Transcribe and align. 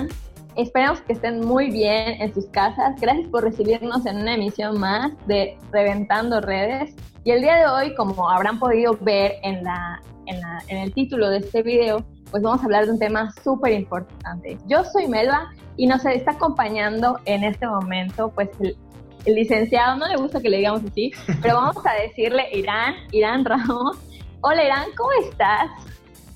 están? 0.00 0.30
Esperamos 0.56 1.00
que 1.02 1.12
estén 1.12 1.40
muy 1.40 1.70
bien 1.70 2.20
en 2.20 2.34
sus 2.34 2.46
casas. 2.46 3.00
Gracias 3.00 3.28
por 3.28 3.44
recibirnos 3.44 4.04
en 4.04 4.18
una 4.18 4.34
emisión 4.34 4.78
más 4.78 5.12
de 5.26 5.56
Reventando 5.72 6.40
Redes. 6.40 6.94
Y 7.24 7.30
el 7.30 7.40
día 7.40 7.56
de 7.56 7.66
hoy, 7.66 7.94
como 7.94 8.28
habrán 8.28 8.58
podido 8.58 8.96
ver 9.00 9.36
en, 9.42 9.62
la, 9.62 10.02
en, 10.26 10.40
la, 10.40 10.62
en 10.68 10.78
el 10.78 10.92
título 10.92 11.30
de 11.30 11.38
este 11.38 11.62
video, 11.62 12.04
pues 12.30 12.42
vamos 12.42 12.60
a 12.60 12.64
hablar 12.64 12.86
de 12.86 12.92
un 12.92 12.98
tema 12.98 13.32
súper 13.42 13.72
importante. 13.72 14.58
Yo 14.66 14.84
soy 14.84 15.06
Melba 15.06 15.50
y 15.76 15.86
nos 15.86 16.04
está 16.04 16.32
acompañando 16.32 17.18
en 17.26 17.44
este 17.44 17.66
momento, 17.66 18.30
pues 18.34 18.50
el, 18.60 18.76
el, 19.24 19.34
licenciado, 19.34 19.96
no 19.96 20.08
le 20.08 20.16
gusta 20.16 20.40
que 20.40 20.50
le 20.50 20.58
digamos 20.58 20.82
así, 20.84 21.12
pero 21.42 21.56
vamos 21.56 21.84
a 21.86 21.92
decirle 22.02 22.48
Irán, 22.52 22.94
Irán 23.12 23.44
Ramos. 23.44 23.98
Hola 24.42 24.64
Irán, 24.64 24.86
¿cómo 24.96 25.10
estás? 25.28 25.70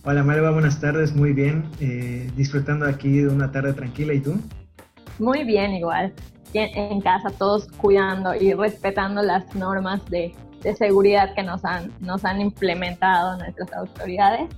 Hola 0.06 0.22
Melba, 0.22 0.50
buenas 0.50 0.80
tardes, 0.80 1.14
muy 1.14 1.32
bien. 1.32 1.64
Eh, 1.80 2.30
disfrutando 2.36 2.86
aquí 2.86 3.20
de 3.20 3.28
una 3.28 3.50
tarde 3.50 3.72
tranquila, 3.72 4.12
¿y 4.12 4.20
tú? 4.20 4.34
Muy 5.18 5.44
bien, 5.44 5.72
igual. 5.72 6.12
En 6.52 7.00
casa, 7.00 7.30
todos 7.30 7.66
cuidando 7.78 8.34
y 8.34 8.52
respetando 8.52 9.22
las 9.22 9.54
normas 9.56 10.04
de, 10.10 10.34
de 10.62 10.76
seguridad 10.76 11.34
que 11.34 11.42
nos 11.42 11.64
han, 11.64 11.90
nos 12.00 12.24
han 12.24 12.40
implementado 12.40 13.38
nuestras 13.38 13.72
autoridades. 13.72 14.50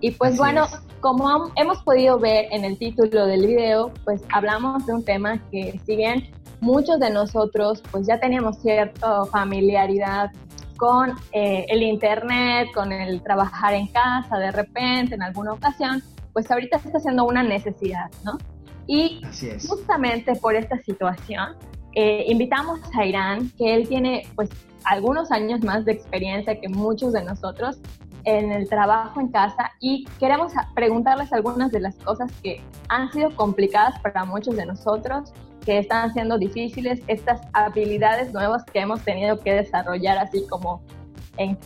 Y 0.00 0.12
pues 0.12 0.32
Así 0.32 0.38
bueno, 0.38 0.64
es. 0.64 0.80
como 1.00 1.52
hemos 1.56 1.82
podido 1.82 2.18
ver 2.18 2.46
en 2.50 2.64
el 2.64 2.76
título 2.78 3.26
del 3.26 3.46
video, 3.46 3.92
pues 4.04 4.22
hablamos 4.32 4.86
de 4.86 4.94
un 4.94 5.04
tema 5.04 5.38
que 5.50 5.78
si 5.86 5.96
bien 5.96 6.30
muchos 6.60 6.98
de 6.98 7.10
nosotros 7.10 7.82
pues 7.90 8.06
ya 8.06 8.18
teníamos 8.18 8.58
cierta 8.60 9.24
familiaridad 9.26 10.30
con 10.76 11.14
eh, 11.32 11.66
el 11.68 11.82
internet, 11.82 12.68
con 12.74 12.92
el 12.92 13.22
trabajar 13.22 13.74
en 13.74 13.86
casa 13.88 14.38
de 14.38 14.50
repente, 14.50 15.14
en 15.14 15.22
alguna 15.22 15.52
ocasión, 15.52 16.02
pues 16.32 16.50
ahorita 16.50 16.78
está 16.78 16.98
siendo 17.00 17.24
una 17.24 17.42
necesidad, 17.42 18.10
¿no? 18.24 18.38
Y 18.86 19.22
justamente 19.66 20.34
por 20.36 20.54
esta 20.54 20.78
situación, 20.78 21.56
eh, 21.94 22.24
invitamos 22.28 22.80
a 22.98 23.04
Irán, 23.04 23.50
que 23.56 23.74
él 23.74 23.88
tiene 23.88 24.26
pues 24.34 24.50
algunos 24.84 25.30
años 25.30 25.62
más 25.62 25.84
de 25.84 25.92
experiencia 25.92 26.60
que 26.60 26.68
muchos 26.68 27.12
de 27.12 27.24
nosotros 27.24 27.78
en 28.24 28.52
el 28.52 28.68
trabajo 28.68 29.20
en 29.20 29.28
casa 29.28 29.72
y 29.80 30.04
queremos 30.18 30.52
preguntarles 30.74 31.32
algunas 31.32 31.70
de 31.70 31.80
las 31.80 31.94
cosas 31.96 32.32
que 32.42 32.60
han 32.88 33.12
sido 33.12 33.34
complicadas 33.36 33.98
para 34.00 34.24
muchos 34.24 34.56
de 34.56 34.66
nosotros, 34.66 35.32
que 35.64 35.78
están 35.78 36.12
siendo 36.12 36.38
difíciles, 36.38 37.00
estas 37.06 37.40
habilidades 37.52 38.32
nuevas 38.32 38.64
que 38.64 38.80
hemos 38.80 39.02
tenido 39.02 39.38
que 39.38 39.54
desarrollar 39.54 40.18
así 40.18 40.46
como 40.48 40.82
en 41.36 41.58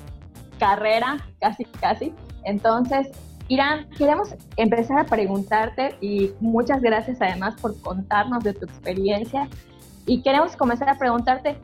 carrera, 0.59 1.19
casi, 1.41 1.65
casi. 1.65 2.15
Entonces, 2.45 3.09
Irán, 3.49 3.89
queremos 3.97 4.35
empezar 4.57 4.99
a 4.99 5.05
preguntarte 5.05 5.97
y 6.01 6.33
muchas 6.41 6.81
gracias 6.81 7.21
además 7.21 7.55
por 7.61 7.81
contarnos 7.81 8.45
de 8.45 8.53
tu 8.53 8.67
experiencia 8.67 9.49
y 10.07 10.23
queremos 10.23 10.57
comenzar 10.57 10.89
a 10.89 10.99
preguntarte, 10.99 11.59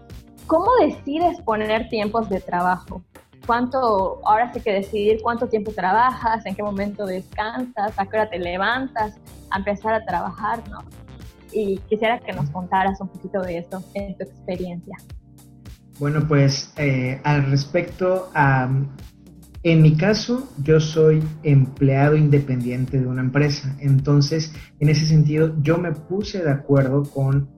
¿cómo 0.46 0.70
decides 0.80 1.40
poner 1.42 1.88
tiempos 1.88 2.28
de 2.28 2.40
trabajo? 2.40 3.02
cuánto, 3.46 4.20
ahora 4.24 4.52
sí 4.52 4.60
que 4.60 4.72
decidir 4.72 5.20
cuánto 5.22 5.48
tiempo 5.48 5.72
trabajas, 5.72 6.44
en 6.46 6.54
qué 6.54 6.62
momento 6.62 7.06
descansas, 7.06 7.92
a 7.96 8.06
qué 8.06 8.16
hora 8.16 8.30
te 8.30 8.38
levantas, 8.38 9.18
a 9.50 9.58
empezar 9.58 9.94
a 9.94 10.04
trabajar, 10.04 10.62
¿no? 10.68 10.78
Y 11.54 11.78
quisiera 11.88 12.18
que 12.18 12.32
nos 12.32 12.50
contaras 12.50 13.00
un 13.00 13.08
poquito 13.08 13.40
de 13.42 13.58
esto 13.58 13.82
en 13.94 14.16
tu 14.16 14.24
experiencia. 14.24 14.96
Bueno, 15.98 16.26
pues 16.26 16.72
eh, 16.76 17.20
al 17.22 17.46
respecto, 17.50 18.30
um, 18.34 18.88
en 19.62 19.80
mi 19.80 19.96
caso, 19.96 20.48
yo 20.62 20.80
soy 20.80 21.22
empleado 21.42 22.16
independiente 22.16 23.00
de 23.00 23.06
una 23.06 23.22
empresa, 23.22 23.74
entonces 23.78 24.52
en 24.80 24.88
ese 24.90 25.06
sentido 25.06 25.54
yo 25.62 25.78
me 25.78 25.92
puse 25.92 26.42
de 26.42 26.50
acuerdo 26.50 27.04
con 27.04 27.48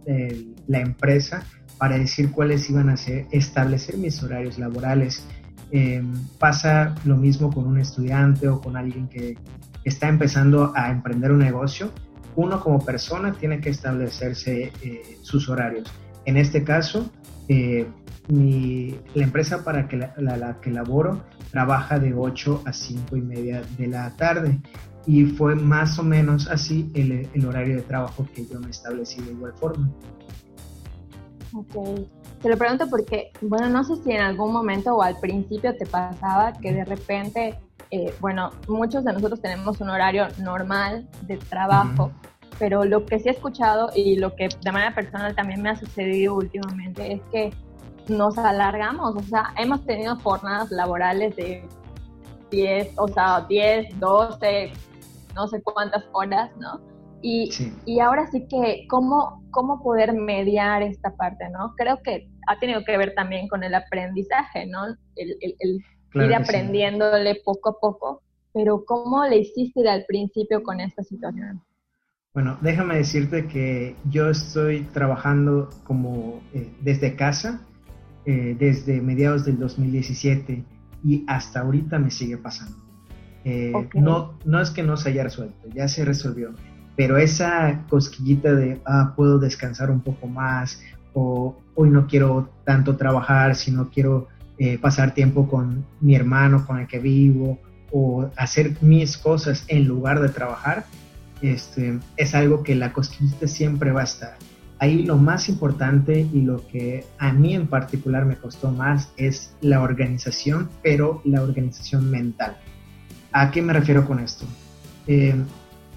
la 0.68 0.80
empresa 0.80 1.42
para 1.78 1.98
decir 1.98 2.30
cuáles 2.30 2.68
iban 2.70 2.88
a 2.88 2.96
ser, 2.96 3.26
establecer 3.30 3.96
mis 3.98 4.22
horarios 4.22 4.58
laborales. 4.58 5.26
Eh, 5.72 6.02
pasa 6.38 6.94
lo 7.04 7.16
mismo 7.16 7.52
con 7.52 7.66
un 7.66 7.78
estudiante 7.78 8.48
o 8.48 8.60
con 8.60 8.76
alguien 8.76 9.08
que 9.08 9.36
está 9.84 10.08
empezando 10.08 10.72
a 10.74 10.90
emprender 10.90 11.32
un 11.32 11.40
negocio. 11.40 11.90
Uno 12.36 12.60
como 12.60 12.84
persona 12.84 13.32
tiene 13.32 13.60
que 13.60 13.70
establecerse 13.70 14.72
eh, 14.82 15.18
sus 15.22 15.48
horarios. 15.48 15.90
En 16.24 16.36
este 16.36 16.62
caso, 16.64 17.10
eh, 17.48 17.86
mi, 18.28 18.98
la 19.14 19.24
empresa 19.24 19.64
para 19.64 19.88
que 19.88 19.96
la, 19.96 20.58
que 20.60 20.70
laboro 20.70 21.22
trabaja 21.50 21.98
de 21.98 22.14
8 22.14 22.62
a 22.66 22.72
5 22.72 23.16
y 23.16 23.20
media 23.20 23.62
de 23.78 23.86
la 23.86 24.14
tarde 24.16 24.58
y 25.06 25.24
fue 25.24 25.54
más 25.54 25.98
o 25.98 26.02
menos 26.02 26.48
así 26.48 26.90
el, 26.94 27.28
el 27.32 27.46
horario 27.46 27.76
de 27.76 27.82
trabajo 27.82 28.26
que 28.34 28.44
yo 28.46 28.60
me 28.60 28.70
establecí 28.70 29.22
de 29.22 29.32
igual 29.32 29.52
forma. 29.54 29.88
Ok. 31.54 32.06
Te 32.42 32.48
lo 32.50 32.58
pregunto 32.58 32.86
porque, 32.90 33.30
bueno, 33.40 33.68
no 33.68 33.84
sé 33.84 33.96
si 34.02 34.12
en 34.12 34.20
algún 34.20 34.52
momento 34.52 34.94
o 34.94 35.02
al 35.02 35.18
principio 35.18 35.74
te 35.76 35.86
pasaba 35.86 36.52
que 36.52 36.72
de 36.72 36.84
repente, 36.84 37.58
eh, 37.90 38.14
bueno, 38.20 38.50
muchos 38.68 39.04
de 39.04 39.12
nosotros 39.12 39.40
tenemos 39.40 39.80
un 39.80 39.90
horario 39.90 40.26
normal 40.38 41.08
de 41.22 41.36
trabajo, 41.36 42.04
uh 42.04 42.08
-huh. 42.08 42.56
pero 42.58 42.84
lo 42.84 43.04
que 43.06 43.18
sí 43.18 43.28
he 43.28 43.32
escuchado 43.32 43.90
y 43.94 44.16
lo 44.16 44.34
que 44.34 44.48
de 44.48 44.72
manera 44.72 44.94
personal 44.94 45.34
también 45.34 45.62
me 45.62 45.70
ha 45.70 45.76
sucedido 45.76 46.34
últimamente 46.34 47.12
es 47.14 47.20
que 47.30 47.52
nos 48.08 48.38
alargamos, 48.38 49.16
o 49.16 49.22
sea, 49.22 49.52
hemos 49.58 49.84
tenido 49.84 50.16
jornadas 50.16 50.70
laborales 50.70 51.34
de 51.36 51.68
10, 52.50 52.92
o 52.96 53.08
sea, 53.08 53.44
10, 53.48 53.98
12, 53.98 54.72
no 55.34 55.48
sé 55.48 55.60
cuántas 55.62 56.04
horas, 56.12 56.50
¿no? 56.58 56.80
Y, 57.22 57.50
sí. 57.50 57.72
y 57.86 57.98
ahora 58.00 58.26
sí 58.30 58.46
que, 58.48 58.86
¿cómo, 58.88 59.42
¿cómo 59.50 59.82
poder 59.82 60.12
mediar 60.12 60.82
esta 60.82 61.16
parte, 61.16 61.48
no? 61.50 61.74
Creo 61.76 62.00
que 62.02 62.28
ha 62.46 62.58
tenido 62.58 62.84
que 62.84 62.96
ver 62.96 63.14
también 63.14 63.48
con 63.48 63.64
el 63.64 63.74
aprendizaje, 63.74 64.66
¿no? 64.66 64.86
El, 65.16 65.36
el, 65.40 65.56
el 65.58 65.84
claro 66.16 66.30
ir 66.30 66.36
aprendiéndole 66.36 67.34
sí. 67.34 67.40
poco 67.44 67.70
a 67.70 67.80
poco, 67.80 68.22
pero 68.52 68.84
¿cómo 68.84 69.24
le 69.24 69.38
hiciste 69.38 69.88
al 69.88 70.04
principio 70.06 70.62
con 70.62 70.80
esta 70.80 71.02
situación? 71.02 71.62
Bueno, 72.34 72.58
déjame 72.60 72.96
decirte 72.96 73.46
que 73.46 73.96
yo 74.10 74.28
estoy 74.30 74.82
trabajando 74.92 75.70
como 75.84 76.42
eh, 76.52 76.70
desde 76.82 77.16
casa 77.16 77.60
eh, 78.28 78.56
desde 78.58 79.00
mediados 79.00 79.44
del 79.44 79.56
2017 79.56 80.64
y 81.04 81.24
hasta 81.28 81.60
ahorita 81.60 82.00
me 82.00 82.10
sigue 82.10 82.36
pasando. 82.36 82.76
Eh, 83.44 83.70
okay. 83.72 84.00
no, 84.00 84.36
no 84.44 84.60
es 84.60 84.70
que 84.72 84.82
no 84.82 84.96
se 84.96 85.10
haya 85.10 85.22
resuelto, 85.22 85.68
ya 85.72 85.86
se 85.86 86.04
resolvió, 86.04 86.52
pero 86.96 87.18
esa 87.18 87.84
cosquillita 87.88 88.52
de, 88.52 88.80
ah, 88.84 89.12
puedo 89.14 89.38
descansar 89.38 89.92
un 89.92 90.00
poco 90.00 90.26
más, 90.26 90.82
o 91.14 91.56
hoy 91.76 91.88
no 91.88 92.08
quiero 92.08 92.50
tanto 92.64 92.96
trabajar, 92.96 93.54
sino 93.54 93.90
quiero 93.90 94.26
eh, 94.58 94.78
pasar 94.78 95.14
tiempo 95.14 95.48
con 95.48 95.84
mi 96.00 96.14
hermano 96.14 96.66
con 96.66 96.78
el 96.78 96.86
que 96.86 96.98
vivo, 96.98 97.58
o 97.92 98.30
hacer 98.36 98.76
mis 98.80 99.16
cosas 99.16 99.64
en 99.68 99.86
lugar 99.86 100.20
de 100.20 100.28
trabajar, 100.28 100.84
este, 101.42 101.98
es 102.16 102.34
algo 102.34 102.62
que 102.62 102.74
la 102.74 102.92
cosquillita 102.92 103.46
siempre 103.46 103.92
va 103.92 104.02
a 104.02 104.04
estar. 104.04 104.36
Ahí 104.78 105.04
lo 105.04 105.16
más 105.16 105.48
importante 105.48 106.26
y 106.32 106.42
lo 106.42 106.66
que 106.66 107.04
a 107.18 107.32
mí 107.32 107.54
en 107.54 107.66
particular 107.66 108.26
me 108.26 108.36
costó 108.36 108.70
más 108.70 109.10
es 109.16 109.54
la 109.60 109.80
organización, 109.80 110.68
pero 110.82 111.22
la 111.24 111.42
organización 111.42 112.10
mental. 112.10 112.58
¿A 113.32 113.50
qué 113.50 113.62
me 113.62 113.72
refiero 113.72 114.06
con 114.06 114.20
esto? 114.20 114.44
Eh, 115.06 115.34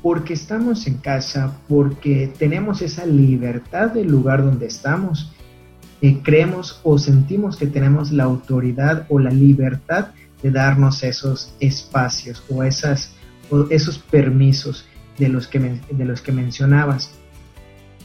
porque 0.02 0.34
estamos 0.34 0.88
en 0.88 0.98
casa, 0.98 1.58
porque 1.68 2.32
tenemos 2.38 2.82
esa 2.82 3.06
libertad 3.06 3.92
del 3.92 4.08
lugar 4.08 4.44
donde 4.44 4.68
estamos, 4.68 5.34
creemos 6.24 6.80
o 6.84 6.98
sentimos 6.98 7.58
que 7.58 7.68
tenemos 7.68 8.12
la 8.12 8.24
autoridad 8.24 9.06
o 9.10 9.20
la 9.20 9.32
libertad 9.32 10.10
de 10.42 10.52
darnos 10.52 11.04
esos 11.04 11.54
espacios 11.60 12.44
o, 12.50 12.64
esas, 12.64 13.14
esos 13.70 14.00
permisos 14.00 14.86
de 15.18 15.30
los, 15.30 15.48
que, 15.48 15.60
de 15.60 16.06
los 16.06 16.22
que 16.22 16.32
mencionabas. 16.32 17.12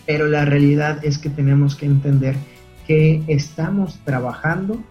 Pero 0.07 0.27
la 0.27 0.45
realidad 0.45 1.05
es 1.05 1.19
que 1.19 1.31
tenemos 1.31 1.77
que 1.77 1.87
entender 1.87 2.37
que 2.87 3.23
estamos 3.29 3.99
trabajando 4.05 4.83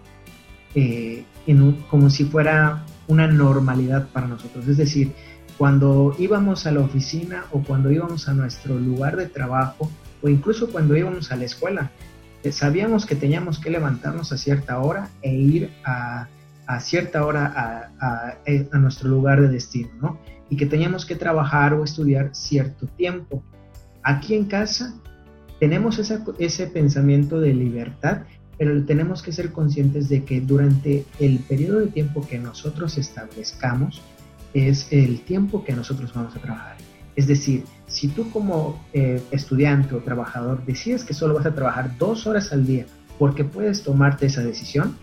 eh, 0.74 1.24
en 1.46 1.62
un, 1.62 1.72
como 1.82 2.10
si 2.10 2.24
fuera 2.24 2.84
una 3.06 3.26
normalidad 3.26 4.08
para 4.08 4.26
nosotros. 4.26 4.66
Es 4.66 4.78
decir, 4.78 5.12
cuando 5.56 6.16
íbamos 6.18 6.66
a 6.66 6.72
la 6.72 6.80
oficina 6.80 7.44
o 7.52 7.62
cuando 7.62 7.92
íbamos 7.92 8.28
a 8.28 8.34
nuestro 8.34 8.78
lugar 8.78 9.16
de 9.16 9.26
trabajo 9.26 9.90
o 10.22 10.28
incluso 10.28 10.70
cuando 10.70 10.96
íbamos 10.96 11.30
a 11.30 11.36
la 11.36 11.44
escuela, 11.44 11.90
sabíamos 12.52 13.06
que 13.06 13.14
teníamos 13.14 13.58
que 13.58 13.70
levantarnos 13.70 14.32
a 14.32 14.38
cierta 14.38 14.78
hora 14.78 15.08
e 15.22 15.34
ir 15.34 15.70
a, 15.84 16.28
a 16.66 16.80
cierta 16.80 17.24
hora 17.24 17.90
a, 18.00 18.78
nuestro 18.78 19.08
lugar 19.08 19.40
de 19.40 19.48
destino, 19.48 19.90
¿no? 20.00 20.18
Y 20.50 20.56
que 20.56 20.66
teníamos 20.66 21.06
que 21.06 21.16
trabajar 21.16 21.74
o 21.74 21.84
estudiar 21.84 22.30
cierto 22.34 22.86
tiempo. 22.86 23.42
Aquí 24.02 24.34
en 24.34 24.44
casa 24.44 24.94
tenemos 25.58 25.98
ese 26.38 26.66
pensamiento 26.66 27.40
de 27.40 27.54
libertad, 27.54 28.22
pero 28.58 28.84
tenemos 28.84 29.22
que 29.22 29.32
ser 29.32 29.52
conscientes 29.52 30.08
de 30.08 30.24
que 30.24 30.40
durante 30.40 31.04
el 31.18 31.38
periodo 31.40 31.80
de 31.80 31.86
tiempo 31.88 32.26
que 32.26 32.38
nosotros 32.38 32.98
establezcamos, 32.98 34.02
es 34.52 34.86
el 34.92 35.22
tiempo 35.22 35.64
que 35.64 35.72
nosotros 35.72 36.12
vamos 36.14 36.36
a 36.36 36.38
trabajar. 36.38 36.76
Es 37.16 37.26
decir, 37.26 37.64
si 37.86 38.08
tú 38.08 38.30
como 38.30 38.84
eh, 38.92 39.22
estudiante 39.30 39.94
o 39.94 39.98
trabajador 39.98 40.64
decides 40.64 41.04
que 41.04 41.14
solo 41.14 41.34
vas 41.34 41.46
a 41.46 41.54
trabajar 41.54 41.96
dos 41.98 42.26
horas 42.26 42.52
al 42.52 42.66
día 42.66 42.86
porque 43.18 43.44
puedes 43.44 43.82
tomarte 43.82 44.26
esa 44.26 44.42
decisión, 44.42 44.96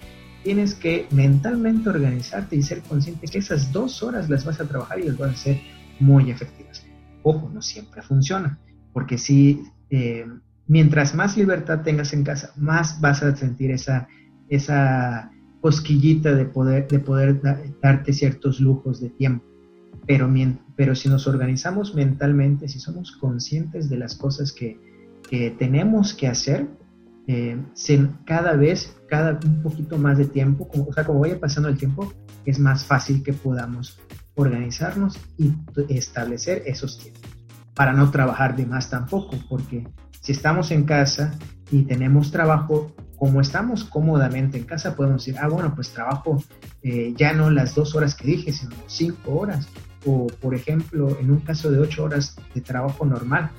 tienes 0.43 0.73
que 0.73 1.07
mentalmente 1.11 1.89
organizarte 1.89 2.55
y 2.55 2.61
ser 2.61 2.81
consciente 2.81 3.27
que 3.27 3.37
esas 3.37 3.71
dos 3.71 4.03
horas 4.03 4.29
las 4.29 4.43
vas 4.45 4.59
a 4.59 4.65
trabajar 4.65 4.99
y 4.99 5.03
las 5.03 5.17
vas 5.17 5.29
a 5.29 5.33
hacer 5.33 5.61
muy 5.99 6.31
efectivas. 6.31 6.85
Ojo, 7.23 7.49
no 7.53 7.61
siempre 7.61 8.01
funciona, 8.01 8.59
porque 8.91 9.17
si 9.17 9.63
eh, 9.89 10.25
mientras 10.67 11.13
más 11.15 11.37
libertad 11.37 11.81
tengas 11.83 12.13
en 12.13 12.23
casa, 12.23 12.51
más 12.57 12.99
vas 12.99 13.23
a 13.23 13.35
sentir 13.35 13.71
esa, 13.71 14.07
esa 14.49 15.31
cosquillita 15.61 16.33
de 16.33 16.45
poder, 16.45 16.87
de 16.87 16.99
poder 16.99 17.41
darte 17.81 18.13
ciertos 18.13 18.59
lujos 18.59 18.99
de 18.99 19.09
tiempo. 19.09 19.45
Pero, 20.07 20.27
pero 20.81 20.95
si 20.95 21.09
nos 21.09 21.27
organizamos 21.27 21.93
mentalmente, 21.93 22.67
si 22.67 22.79
somos 22.79 23.11
conscientes 23.11 23.87
de 23.87 23.97
las 23.97 24.15
cosas 24.15 24.51
que, 24.51 24.79
que 25.29 25.51
tenemos 25.51 26.15
que 26.15 26.27
hacer, 26.27 26.69
eh, 27.27 27.55
cada 28.25 28.53
vez, 28.53 28.97
cada 29.07 29.39
un 29.45 29.61
poquito 29.61 29.99
más 29.99 30.17
de 30.17 30.25
tiempo, 30.25 30.67
como, 30.67 30.85
o 30.85 30.91
sea, 30.91 31.03
como 31.03 31.19
vaya 31.19 31.39
pasando 31.39 31.69
el 31.69 31.77
tiempo, 31.77 32.11
es 32.45 32.57
más 32.57 32.83
fácil 32.83 33.21
que 33.21 33.31
podamos 33.31 33.99
organizarnos 34.33 35.19
y 35.37 35.53
establecer 35.87 36.63
esos 36.65 36.97
tiempos 36.97 37.29
para 37.75 37.93
no 37.93 38.09
trabajar 38.09 38.55
de 38.55 38.65
más 38.65 38.89
tampoco, 38.89 39.37
porque 39.47 39.87
si 40.19 40.31
estamos 40.31 40.71
en 40.71 40.85
casa 40.85 41.31
y 41.69 41.83
tenemos 41.83 42.31
trabajo, 42.31 42.91
como 43.17 43.39
estamos 43.39 43.83
cómodamente 43.83 44.57
en 44.57 44.63
casa, 44.63 44.95
podemos 44.95 45.23
decir, 45.23 45.39
ah, 45.39 45.47
bueno, 45.47 45.75
pues 45.75 45.91
trabajo 45.91 46.43
eh, 46.81 47.13
ya 47.15 47.33
no 47.33 47.51
las 47.51 47.75
dos 47.75 47.93
horas 47.93 48.15
que 48.15 48.25
dije, 48.25 48.51
sino 48.51 48.75
cinco 48.87 49.35
horas. 49.35 49.67
O, 50.05 50.27
por 50.27 50.55
ejemplo, 50.55 51.17
en 51.19 51.31
un 51.31 51.39
caso 51.39 51.71
de 51.71 51.79
ocho 51.79 52.03
horas 52.03 52.35
de 52.53 52.61
trabajo 52.61 53.05
normal, 53.05 53.51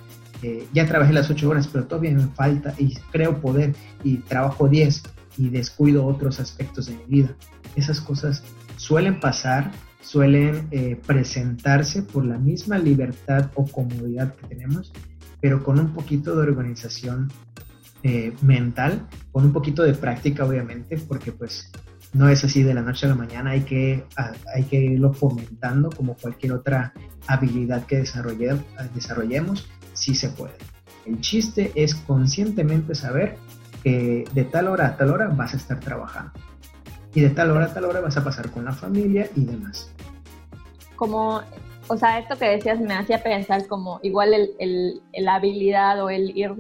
eh, 0.43 0.67
ya 0.73 0.87
trabajé 0.87 1.13
las 1.13 1.31
ocho 1.31 1.49
horas, 1.49 1.69
pero 1.69 1.85
todavía 1.85 2.13
me 2.13 2.27
falta 2.29 2.75
y 2.79 2.95
creo 3.13 3.41
poder 3.41 3.75
y 4.03 4.17
trabajo 4.19 4.69
diez 4.69 5.03
y 5.39 5.49
descuido 5.51 6.05
otros 6.05 6.41
aspectos 6.41 6.87
de 6.87 6.97
mi 6.97 7.05
vida. 7.05 7.35
Esas 7.77 8.01
cosas 8.01 8.43
suelen 8.77 9.21
pasar, 9.21 9.71
suelen 10.01 10.67
eh, 10.73 11.01
presentarse 11.07 12.03
por 12.03 12.25
la 12.25 12.39
misma 12.39 12.79
libertad 12.79 13.51
o 13.55 13.67
comodidad 13.67 14.35
que 14.35 14.49
tenemos, 14.49 14.93
pero 15.41 15.63
con 15.63 15.79
un 15.79 15.93
poquito 15.93 16.35
de 16.35 16.43
organización 16.43 17.31
eh, 18.03 18.33
mental, 18.43 19.07
con 19.31 19.45
un 19.45 19.53
poquito 19.53 19.85
de 19.85 19.95
práctica, 19.95 20.45
obviamente, 20.45 20.99
porque 20.99 21.31
pues 21.31 21.71
no 22.13 22.29
es 22.29 22.45
así 22.45 22.63
de 22.63 22.75
la 22.75 22.83
noche 22.83 23.07
a 23.07 23.11
la 23.11 23.15
mañana, 23.15 23.51
hay 23.51 23.63
que, 23.63 24.05
hay 24.55 24.65
que 24.65 24.77
irlo 24.77 25.13
fomentando 25.13 25.91
como 25.91 26.15
cualquier 26.15 26.53
otra 26.53 26.93
habilidad 27.27 27.87
que 27.87 27.97
desarrolle, 27.97 28.57
desarrollemos, 28.95 29.69
sí 29.95 30.15
se 30.15 30.29
puede. 30.31 30.55
El 31.07 31.21
chiste 31.21 31.73
es 31.75 31.95
conscientemente 31.95 32.95
saber 32.95 33.37
que 33.83 34.25
de 34.33 34.45
tal 34.45 34.69
hora 34.69 34.89
a 34.89 34.97
tal 34.97 35.11
hora 35.11 35.29
vas 35.29 35.55
a 35.55 35.57
estar 35.57 35.81
trabajando 35.81 36.33
y 37.15 37.21
de 37.21 37.31
tal 37.31 37.51
hora 37.51 37.67
a 37.67 37.75
tal 37.75 37.85
hora 37.85 38.01
vas 38.01 38.17
a 38.17 38.25
pasar 38.25 38.51
con 38.51 38.65
la 38.65 38.73
familia 38.73 39.29
y 39.35 39.45
demás. 39.45 39.93
Como, 40.97 41.43
o 41.89 41.97
sea, 41.97 42.19
esto 42.19 42.37
que 42.37 42.47
decías 42.47 42.79
me 42.81 42.95
hacía 42.95 43.23
pensar 43.23 43.67
como 43.67 44.01
igual 44.03 44.35
el, 44.35 44.51
el, 44.59 45.03
la 45.25 45.37
habilidad 45.37 46.03
o 46.03 46.11
el 46.11 46.37
ir 46.37 46.55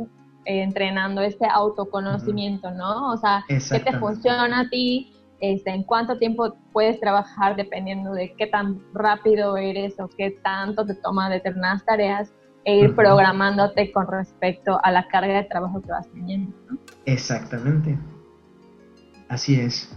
entrenando 0.44 1.20
este 1.20 1.46
autoconocimiento, 1.46 2.70
¿no? 2.72 3.12
O 3.12 3.16
sea, 3.16 3.44
qué 3.48 3.80
te 3.80 3.98
funciona 3.98 4.60
a 4.60 4.68
ti, 4.68 5.11
este, 5.42 5.70
en 5.70 5.82
cuánto 5.82 6.16
tiempo 6.16 6.54
puedes 6.72 6.98
trabajar 7.00 7.56
dependiendo 7.56 8.12
de 8.12 8.32
qué 8.34 8.46
tan 8.46 8.80
rápido 8.94 9.56
eres 9.56 9.98
o 10.00 10.08
qué 10.08 10.30
tanto 10.42 10.86
te 10.86 10.94
toma 10.94 11.28
determinadas 11.28 11.84
tareas 11.84 12.32
e 12.64 12.76
ir 12.76 12.94
programándote 12.94 13.90
con 13.92 14.06
respecto 14.06 14.78
a 14.82 14.90
la 14.92 15.08
carga 15.08 15.34
de 15.34 15.44
trabajo 15.44 15.82
que 15.82 15.90
vas 15.90 16.08
teniendo. 16.12 16.56
¿no? 16.70 16.78
Exactamente. 17.06 17.98
Así 19.28 19.60
es. 19.60 19.94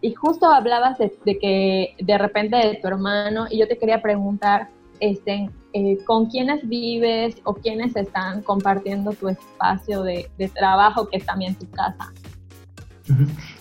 Y 0.00 0.14
justo 0.14 0.46
hablabas 0.46 0.96
de, 0.98 1.12
de, 1.24 1.38
que 1.38 1.96
de 1.98 2.18
repente 2.18 2.56
de 2.56 2.76
tu 2.76 2.86
hermano 2.86 3.46
y 3.50 3.58
yo 3.58 3.68
te 3.68 3.76
quería 3.76 4.00
preguntar, 4.00 4.68
este, 5.02 5.50
eh, 5.72 5.98
con 6.04 6.26
quiénes 6.26 6.68
vives 6.68 7.34
o 7.42 7.54
quiénes 7.54 7.96
están 7.96 8.40
compartiendo 8.42 9.12
tu 9.12 9.28
espacio 9.28 10.04
de, 10.04 10.30
trabajo, 10.54 11.08
que 11.08 11.16
es 11.16 11.26
también 11.26 11.56
tu 11.56 11.68
casa. 11.70 12.12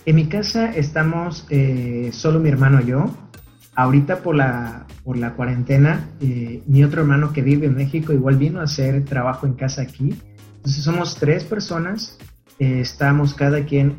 En 0.05 0.15
mi 0.15 0.27
casa 0.27 0.71
estamos 0.71 1.45
eh, 1.49 2.09
solo 2.13 2.39
mi 2.39 2.49
hermano 2.49 2.81
y 2.81 2.87
yo. 2.87 3.09
Ahorita 3.75 4.19
por 4.19 4.35
la, 4.35 4.85
por 5.03 5.17
la 5.17 5.33
cuarentena, 5.33 6.09
eh, 6.19 6.61
mi 6.67 6.83
otro 6.83 7.01
hermano 7.01 7.33
que 7.33 7.41
vive 7.41 7.67
en 7.67 7.75
México 7.75 8.13
igual 8.13 8.37
vino 8.37 8.59
a 8.59 8.63
hacer 8.63 9.05
trabajo 9.05 9.47
en 9.47 9.53
casa 9.53 9.81
aquí. 9.81 10.15
Entonces 10.57 10.83
somos 10.83 11.15
tres 11.15 11.43
personas, 11.43 12.17
estamos 12.59 13.33
cada 13.33 13.65
quien 13.65 13.97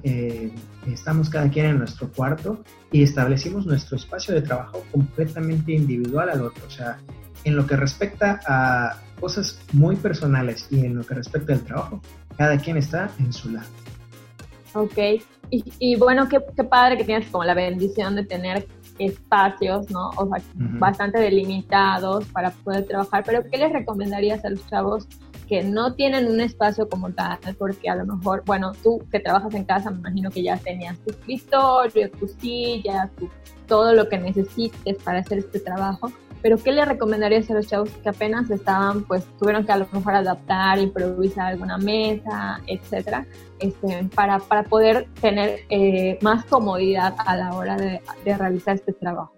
estamos 0.87 1.31
cada 1.31 1.49
quien 1.49 1.67
en 1.67 1.79
nuestro 1.79 2.09
cuarto 2.09 2.63
y 2.91 3.03
establecimos 3.03 3.67
nuestro 3.67 3.97
espacio 3.97 4.35
de 4.35 4.43
trabajo 4.43 4.85
completamente 4.91 5.73
individual 5.73 6.31
al 6.31 6.43
otro. 6.43 6.65
O 6.67 6.71
sea, 6.71 6.99
en 7.45 7.57
lo 7.57 7.67
que 7.67 7.77
respecta 7.77 8.41
a 8.47 8.99
cosas 9.21 9.61
muy 9.73 9.97
personales 9.97 10.67
y 10.71 10.85
en 10.85 10.97
lo 10.97 11.05
que 11.05 11.15
respecta 11.15 11.53
al 11.53 11.61
trabajo, 11.61 12.01
cada 12.37 12.59
quien 12.59 12.77
está 12.77 13.11
en 13.19 13.33
su 13.33 13.51
lado. 13.51 13.69
Ok, 14.75 15.23
y, 15.53 15.97
bueno, 15.97 16.29
qué, 16.31 16.41
padre 16.65 16.97
que 16.97 17.05
tienes 17.05 17.29
como 17.29 17.45
la 17.45 17.53
bendición 17.53 18.15
de 18.15 18.25
tener 18.25 18.67
espacios, 18.99 19.91
¿no? 19.91 20.09
O 20.17 20.27
sea, 20.27 20.43
bastante 20.55 21.19
delimitados 21.19 22.25
para 22.27 22.51
poder 22.51 22.87
trabajar, 22.87 23.23
pero 23.27 23.45
¿qué 23.45 23.59
les 23.59 23.71
recomendarías 23.71 24.43
a 24.47 24.51
los 24.51 24.67
chavos 24.69 25.07
que 25.47 25.63
no 25.63 25.93
tienen 25.93 26.31
un 26.31 26.41
espacio 26.41 26.89
como 26.89 27.13
tal? 27.13 27.39
Porque 27.59 27.91
a 27.91 27.97
lo 27.97 28.07
mejor, 28.07 28.43
bueno, 28.47 28.73
tú 28.83 29.03
que 29.11 29.21
trabajas 29.21 29.53
en 29.55 29.65
casa, 29.65 29.91
me 29.91 29.99
imagino 29.99 30.31
que 30.31 30.43
ya 30.43 30.57
tenías 30.57 30.99
tu 31.01 31.11
escritorio, 31.11 32.11
tu 32.13 32.27
silla, 32.29 33.11
todo 33.67 33.93
lo 33.93 34.09
que 34.09 34.19
necesites 34.19 34.97
para 35.05 35.19
hacer 35.19 35.39
este 35.39 35.61
trajo, 35.61 36.11
pero 36.43 36.59
¿qué 36.59 36.73
le 36.73 36.85
recomendarías 36.85 37.49
a 37.51 37.55
los 37.55 37.69
chavos 37.69 37.91
que 38.03 38.09
apenas 38.09 38.51
estaban, 38.51 39.05
pues 39.05 39.25
tuvieron 39.39 39.65
que 39.65 39.73
a 39.73 39.77
lo 39.77 39.87
mejor 39.93 40.15
adaptar, 40.15 40.79
improvisar 40.79 41.53
alguna 41.53 41.79
mesa, 41.79 42.61
etcétera, 42.67 43.27
este, 43.61 44.09
para, 44.15 44.41
para 44.41 44.65
poder 44.65 45.07
tener 45.21 45.61
eh, 45.71 46.19
más 46.21 46.45
comodidad 46.47 47.15
a 47.25 47.37
la 47.37 47.55
hora 47.55 47.77
de, 47.77 48.01
de, 48.25 48.37
realizar 48.37 48.75
este 48.75 48.93
trabajo? 48.93 49.33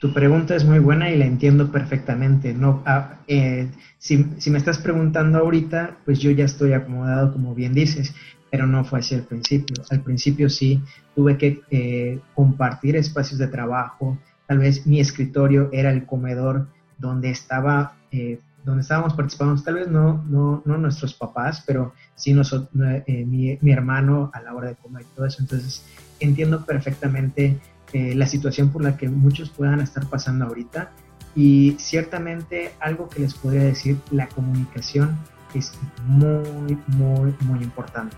Tu 0.00 0.12
pregunta 0.12 0.54
es 0.54 0.64
muy 0.64 0.78
buena 0.78 1.10
y 1.10 1.18
la 1.18 1.26
entiendo 1.26 1.70
perfectamente. 1.70 2.54
No, 2.54 2.82
ah, 2.86 3.18
eh, 3.26 3.68
si, 3.98 4.24
si 4.38 4.50
me 4.50 4.58
estás 4.58 4.78
preguntando 4.78 5.38
ahorita, 5.38 5.98
pues 6.04 6.20
yo 6.20 6.30
ya 6.30 6.44
estoy 6.44 6.72
acomodado, 6.72 7.32
como 7.32 7.54
bien 7.54 7.72
dices, 7.72 8.14
pero 8.52 8.66
no 8.66 8.84
fue 8.84 8.98
así 8.98 9.14
al 9.14 9.22
principio. 9.22 9.82
Al 9.90 10.02
principio 10.02 10.50
sí 10.50 10.82
tuve 11.14 11.38
que 11.38 11.62
eh, 11.70 12.20
compartir 12.34 12.96
espacios 12.96 13.38
de 13.38 13.48
trabajo, 13.48 14.18
tal 14.46 14.58
vez 14.58 14.86
mi 14.86 15.00
escritorio 15.00 15.68
era 15.72 15.90
el 15.90 16.06
comedor 16.06 16.68
donde 16.98 17.30
estaba, 17.30 17.94
eh, 18.10 18.40
donde 18.64 18.82
estábamos 18.82 19.14
participando, 19.14 19.60
tal 19.62 19.74
vez 19.74 19.88
no, 19.88 20.24
no, 20.28 20.62
no 20.64 20.78
nuestros 20.78 21.14
papás, 21.14 21.62
pero 21.66 21.92
sí 22.14 22.32
nosotros, 22.32 22.70
eh, 23.06 23.24
mi, 23.26 23.58
mi, 23.60 23.72
hermano 23.72 24.30
a 24.32 24.40
la 24.40 24.54
hora 24.54 24.68
de 24.68 24.76
comer 24.76 25.02
y 25.02 25.16
todo 25.16 25.26
eso. 25.26 25.38
Entonces 25.40 25.84
entiendo 26.20 26.64
perfectamente 26.64 27.58
eh, 27.92 28.14
la 28.14 28.26
situación 28.26 28.70
por 28.70 28.82
la 28.82 28.96
que 28.96 29.08
muchos 29.08 29.50
puedan 29.50 29.80
estar 29.80 30.06
pasando 30.06 30.46
ahorita 30.46 30.90
y 31.34 31.76
ciertamente 31.78 32.72
algo 32.80 33.08
que 33.08 33.20
les 33.20 33.34
podría 33.34 33.64
decir, 33.64 33.98
la 34.10 34.28
comunicación 34.28 35.18
es 35.54 35.72
muy, 36.06 36.78
muy, 36.86 37.34
muy 37.40 37.62
importante. 37.62 38.16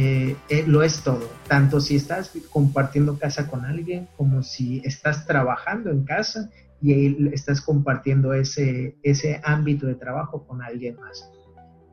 Eh, 0.00 0.36
eh, 0.48 0.62
lo 0.64 0.84
es 0.84 1.02
todo, 1.02 1.28
tanto 1.48 1.80
si 1.80 1.96
estás 1.96 2.30
compartiendo 2.50 3.18
casa 3.18 3.48
con 3.48 3.64
alguien 3.64 4.06
como 4.16 4.44
si 4.44 4.80
estás 4.84 5.26
trabajando 5.26 5.90
en 5.90 6.04
casa 6.04 6.50
y 6.80 7.34
estás 7.34 7.60
compartiendo 7.60 8.32
ese, 8.32 8.96
ese 9.02 9.40
ámbito 9.42 9.88
de 9.88 9.96
trabajo 9.96 10.46
con 10.46 10.62
alguien 10.62 10.94
más. 11.00 11.28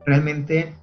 Realmente 0.04 0.76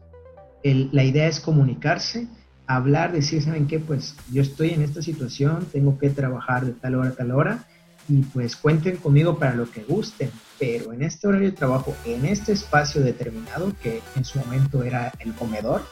la 0.66 1.06
idea 1.06 1.30
es 1.30 1.40
comunicarse, 1.40 2.28
hablar, 2.68 3.14
decir, 3.14 3.42
¿saben 3.42 3.68
qué? 3.68 3.80
Pues 3.80 4.18
yo 4.30 4.42
estoy 4.42 4.72
en 4.72 4.82
esta 4.82 5.02
situación, 5.02 5.66
tengo 5.72 5.98
que 5.98 6.10
trabajar 6.10 6.66
de 6.66 6.74
tal 6.74 6.96
hora 6.96 7.12
a 7.12 7.14
tal 7.14 7.32
hora 7.32 7.66
y 8.10 8.22
pues 8.24 8.58
cuenten 8.58 8.98
conmigo 8.98 9.40
para 9.40 9.56
lo 9.56 9.72
que 9.72 9.86
gusten, 9.86 10.30
pero 10.60 10.92
en 10.92 11.04
este 11.04 11.26
horario 11.30 11.52
de 11.52 11.56
trabajo, 11.56 11.96
en 12.04 12.26
este 12.26 12.52
espacio 12.52 13.02
determinado, 13.02 13.72
que 13.82 14.02
en 14.18 14.26
su 14.26 14.40
momento 14.40 14.84
era 14.84 15.14
el 15.20 15.34
comedor, 15.36 15.84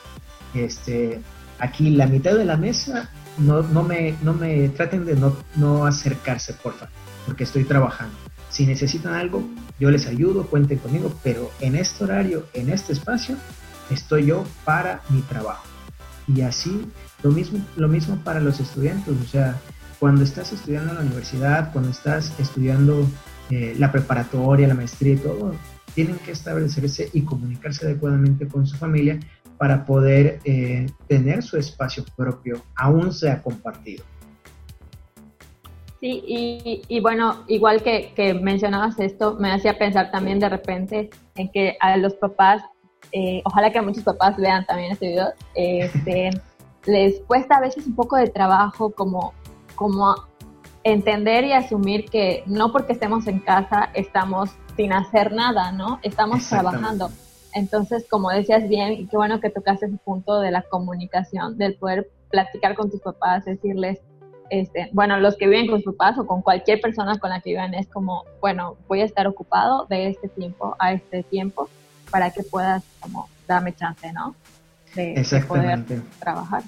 este, 0.53 1.21
aquí 1.59 1.89
la 1.91 2.07
mitad 2.07 2.35
de 2.35 2.45
la 2.45 2.57
mesa, 2.57 3.09
no, 3.37 3.61
no, 3.63 3.83
me, 3.83 4.15
no 4.21 4.33
me 4.33 4.69
traten 4.69 5.05
de 5.05 5.15
no, 5.15 5.35
no 5.55 5.85
acercarse, 5.85 6.53
porfa, 6.53 6.89
porque 7.25 7.43
estoy 7.43 7.63
trabajando. 7.63 8.15
Si 8.49 8.65
necesitan 8.65 9.13
algo, 9.13 9.43
yo 9.79 9.89
les 9.89 10.07
ayudo, 10.07 10.45
cuenten 10.47 10.79
conmigo, 10.79 11.13
pero 11.23 11.51
en 11.61 11.75
este 11.75 12.03
horario, 12.03 12.45
en 12.53 12.69
este 12.69 12.93
espacio, 12.93 13.37
estoy 13.89 14.25
yo 14.25 14.43
para 14.65 15.01
mi 15.09 15.21
trabajo. 15.21 15.63
Y 16.27 16.41
así, 16.41 16.85
lo 17.23 17.31
mismo, 17.31 17.59
lo 17.77 17.87
mismo 17.87 18.17
para 18.17 18.39
los 18.39 18.59
estudiantes, 18.59 19.13
o 19.21 19.27
sea, 19.27 19.59
cuando 19.99 20.23
estás 20.23 20.51
estudiando 20.51 20.91
en 20.91 20.95
la 20.95 21.01
universidad, 21.03 21.71
cuando 21.71 21.91
estás 21.91 22.33
estudiando 22.39 23.07
eh, 23.49 23.75
la 23.77 23.91
preparatoria, 23.91 24.67
la 24.67 24.73
maestría 24.73 25.13
y 25.13 25.17
todo, 25.17 25.55
tienen 25.93 26.17
que 26.17 26.31
establecerse 26.31 27.09
y 27.13 27.21
comunicarse 27.21 27.85
adecuadamente 27.85 28.47
con 28.47 28.65
su 28.65 28.77
familia 28.77 29.19
para 29.61 29.85
poder 29.85 30.39
eh, 30.43 30.87
tener 31.07 31.43
su 31.43 31.55
espacio 31.55 32.03
propio, 32.15 32.63
aún 32.75 33.13
sea 33.13 33.43
compartido. 33.43 34.03
Sí, 35.99 36.81
y, 36.87 36.99
bueno, 36.99 37.43
igual 37.47 37.83
que, 37.83 38.11
que, 38.15 38.33
mencionabas 38.33 38.99
esto, 38.99 39.35
me 39.39 39.51
hacía 39.51 39.77
pensar 39.77 40.09
también 40.09 40.39
de 40.39 40.49
repente 40.49 41.11
en 41.35 41.51
que 41.51 41.77
a 41.79 41.95
los 41.97 42.15
papás, 42.15 42.63
eh, 43.11 43.43
ojalá 43.45 43.71
que 43.71 43.77
a 43.77 43.83
muchos 43.83 44.03
papás 44.03 44.35
vean 44.37 44.65
también 44.65 44.93
este 44.93 45.09
video, 45.09 45.27
este, 45.53 46.31
les 46.87 47.19
cuesta 47.27 47.57
a 47.57 47.61
veces 47.61 47.85
un 47.85 47.93
poco 47.93 48.15
de 48.15 48.29
trabajo 48.29 48.89
como, 48.89 49.31
como 49.75 50.15
entender 50.83 51.43
y 51.43 51.53
asumir 51.53 52.05
que 52.05 52.43
no 52.47 52.71
porque 52.71 52.93
estemos 52.93 53.27
en 53.27 53.37
casa 53.37 53.91
estamos 53.93 54.49
sin 54.75 54.91
hacer 54.91 55.33
nada, 55.33 55.71
¿no? 55.71 55.99
Estamos 56.01 56.49
trabajando. 56.49 57.11
Entonces, 57.53 58.05
como 58.09 58.29
decías 58.29 58.67
bien, 58.67 58.93
y 58.93 59.07
qué 59.07 59.17
bueno 59.17 59.39
que 59.39 59.49
tocaste 59.49 59.87
ese 59.87 59.97
punto 59.97 60.39
de 60.39 60.51
la 60.51 60.61
comunicación, 60.63 61.57
del 61.57 61.75
poder 61.75 62.09
platicar 62.29 62.75
con 62.75 62.89
tus 62.89 63.01
papás, 63.01 63.45
decirles, 63.45 63.99
este, 64.49 64.89
bueno, 64.91 65.17
los 65.19 65.37
que 65.37 65.47
viven 65.47 65.67
con 65.67 65.81
sus 65.81 65.95
papás 65.95 66.19
o 66.19 66.27
con 66.27 66.41
cualquier 66.41 66.81
persona 66.81 67.17
con 67.19 67.29
la 67.29 67.41
que 67.41 67.51
vivan, 67.51 67.73
es 67.73 67.87
como, 67.87 68.25
bueno, 68.41 68.75
voy 68.87 69.01
a 69.01 69.05
estar 69.05 69.27
ocupado 69.27 69.85
de 69.89 70.07
este 70.07 70.27
tiempo 70.27 70.75
a 70.79 70.93
este 70.93 71.23
tiempo 71.23 71.69
para 72.09 72.31
que 72.31 72.43
puedas 72.43 72.83
como 72.99 73.29
darme 73.47 73.73
chance, 73.73 74.11
¿no? 74.11 74.35
De, 74.95 75.23
poder 75.47 75.85
trabajar. 76.19 76.63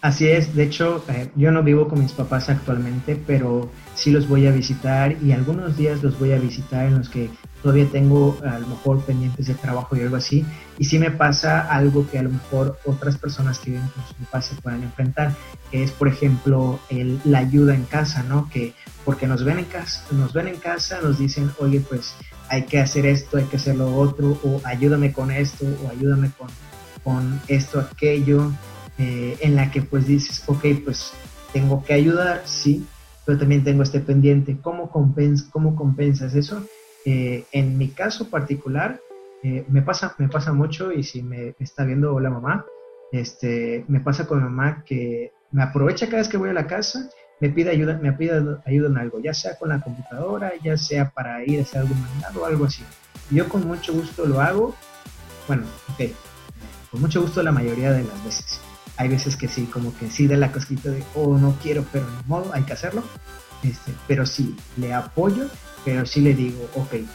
Así 0.00 0.28
es, 0.28 0.54
de 0.54 0.64
hecho, 0.64 1.04
eh, 1.08 1.30
yo 1.36 1.50
no 1.52 1.62
vivo 1.62 1.88
con 1.88 2.00
mis 2.00 2.12
papás 2.12 2.48
actualmente, 2.48 3.20
pero 3.24 3.70
sí 3.94 4.10
los 4.10 4.28
voy 4.28 4.46
a 4.46 4.50
visitar 4.50 5.16
y 5.22 5.32
algunos 5.32 5.76
días 5.76 6.02
los 6.02 6.18
voy 6.18 6.32
a 6.32 6.38
visitar 6.38 6.86
en 6.86 6.98
los 6.98 7.08
que 7.08 7.30
todavía 7.62 7.86
tengo 7.90 8.38
a 8.44 8.58
lo 8.58 8.66
mejor 8.66 9.00
pendientes 9.02 9.46
de 9.46 9.54
trabajo 9.54 9.96
y 9.96 10.00
algo 10.00 10.16
así. 10.16 10.44
Y 10.78 10.84
sí 10.84 10.98
me 10.98 11.10
pasa 11.10 11.60
algo 11.60 12.08
que 12.10 12.18
a 12.18 12.22
lo 12.22 12.30
mejor 12.30 12.78
otras 12.84 13.16
personas 13.16 13.58
que 13.58 13.70
viven 13.70 13.86
con 13.88 14.04
sus 14.04 14.16
papás 14.16 14.46
se 14.46 14.54
puedan 14.56 14.82
enfrentar, 14.82 15.34
que 15.70 15.82
es, 15.82 15.92
por 15.92 16.08
ejemplo, 16.08 16.80
la 17.24 17.38
ayuda 17.38 17.74
en 17.74 17.84
casa, 17.84 18.22
¿no? 18.24 18.50
Que 18.50 18.74
porque 19.04 19.26
nos 19.26 19.44
ven 19.44 19.60
en 19.60 19.64
casa, 19.66 20.04
nos 20.10 20.32
ven 20.32 20.48
en 20.48 20.56
casa, 20.56 21.00
nos 21.00 21.18
dicen, 21.18 21.50
oye, 21.58 21.80
pues 21.80 22.14
hay 22.48 22.64
que 22.64 22.80
hacer 22.80 23.06
esto, 23.06 23.38
hay 23.38 23.44
que 23.44 23.56
hacer 23.56 23.76
lo 23.76 23.94
otro, 23.96 24.38
o 24.42 24.60
ayúdame 24.64 25.12
con 25.12 25.30
esto, 25.30 25.64
o 25.84 25.90
ayúdame 25.90 26.30
con, 26.36 26.48
con 27.02 27.40
esto, 27.48 27.80
aquello, 27.80 28.52
eh, 28.98 29.38
en 29.40 29.56
la 29.56 29.70
que 29.70 29.82
pues 29.82 30.06
dices, 30.06 30.42
ok, 30.46 30.64
pues 30.84 31.12
tengo 31.52 31.84
que 31.84 31.94
ayudar, 31.94 32.42
sí, 32.44 32.86
pero 33.24 33.38
también 33.38 33.64
tengo 33.64 33.82
este 33.82 34.00
pendiente. 34.00 34.58
¿Cómo, 34.60 34.90
compens 34.90 35.44
cómo 35.44 35.76
compensas 35.76 36.34
eso? 36.34 36.64
Eh, 37.04 37.44
en 37.52 37.78
mi 37.78 37.88
caso 37.88 38.30
particular, 38.30 39.00
eh, 39.42 39.64
me, 39.68 39.82
pasa, 39.82 40.14
me 40.18 40.28
pasa 40.28 40.52
mucho 40.52 40.92
y 40.92 41.02
si 41.02 41.22
me 41.22 41.54
está 41.58 41.84
viendo 41.84 42.18
la 42.20 42.30
mamá, 42.30 42.64
este, 43.10 43.84
me 43.88 44.00
pasa 44.00 44.26
con 44.26 44.38
mi 44.38 44.44
mamá 44.44 44.84
que 44.86 45.32
me 45.50 45.62
aprovecha 45.62 46.06
cada 46.06 46.18
vez 46.18 46.28
que 46.28 46.36
voy 46.36 46.50
a 46.50 46.54
la 46.54 46.66
casa, 46.66 47.10
me 47.40 47.50
pide 47.50 47.70
ayuda, 47.70 47.98
me 48.00 48.12
pide 48.12 48.40
ayuda 48.64 48.88
en 48.88 48.98
algo, 48.98 49.20
ya 49.20 49.34
sea 49.34 49.58
con 49.58 49.70
la 49.70 49.80
computadora, 49.80 50.52
ya 50.62 50.76
sea 50.76 51.10
para 51.10 51.44
ir 51.44 51.58
a 51.58 51.62
hacer 51.62 51.80
algo 51.80 51.94
mandado 51.94 52.42
o 52.42 52.46
algo 52.46 52.64
así. 52.66 52.84
Yo 53.30 53.48
con 53.48 53.66
mucho 53.66 53.92
gusto 53.92 54.24
lo 54.26 54.40
hago, 54.40 54.76
bueno, 55.48 55.64
ok, 55.88 56.10
con 56.92 57.00
mucho 57.00 57.20
gusto 57.20 57.42
la 57.42 57.50
mayoría 57.50 57.92
de 57.92 58.04
las 58.04 58.24
veces. 58.24 58.60
Hay 58.96 59.08
veces 59.08 59.36
que 59.36 59.48
sí, 59.48 59.64
como 59.64 59.92
que 59.98 60.08
sí 60.08 60.28
da 60.28 60.36
la 60.36 60.52
cosquita 60.52 60.90
de, 60.90 61.02
oh, 61.14 61.36
no 61.36 61.56
quiero, 61.60 61.84
pero 61.90 62.06
de 62.06 62.22
modo, 62.26 62.52
hay 62.54 62.62
que 62.62 62.74
hacerlo. 62.74 63.02
Este, 63.62 63.92
pero 64.06 64.26
sí, 64.26 64.56
le 64.76 64.92
apoyo 64.92 65.48
pero 65.84 66.06
sí 66.06 66.20
le 66.20 66.34
digo, 66.34 66.68
ok, 66.74 66.94
eh, 66.94 67.06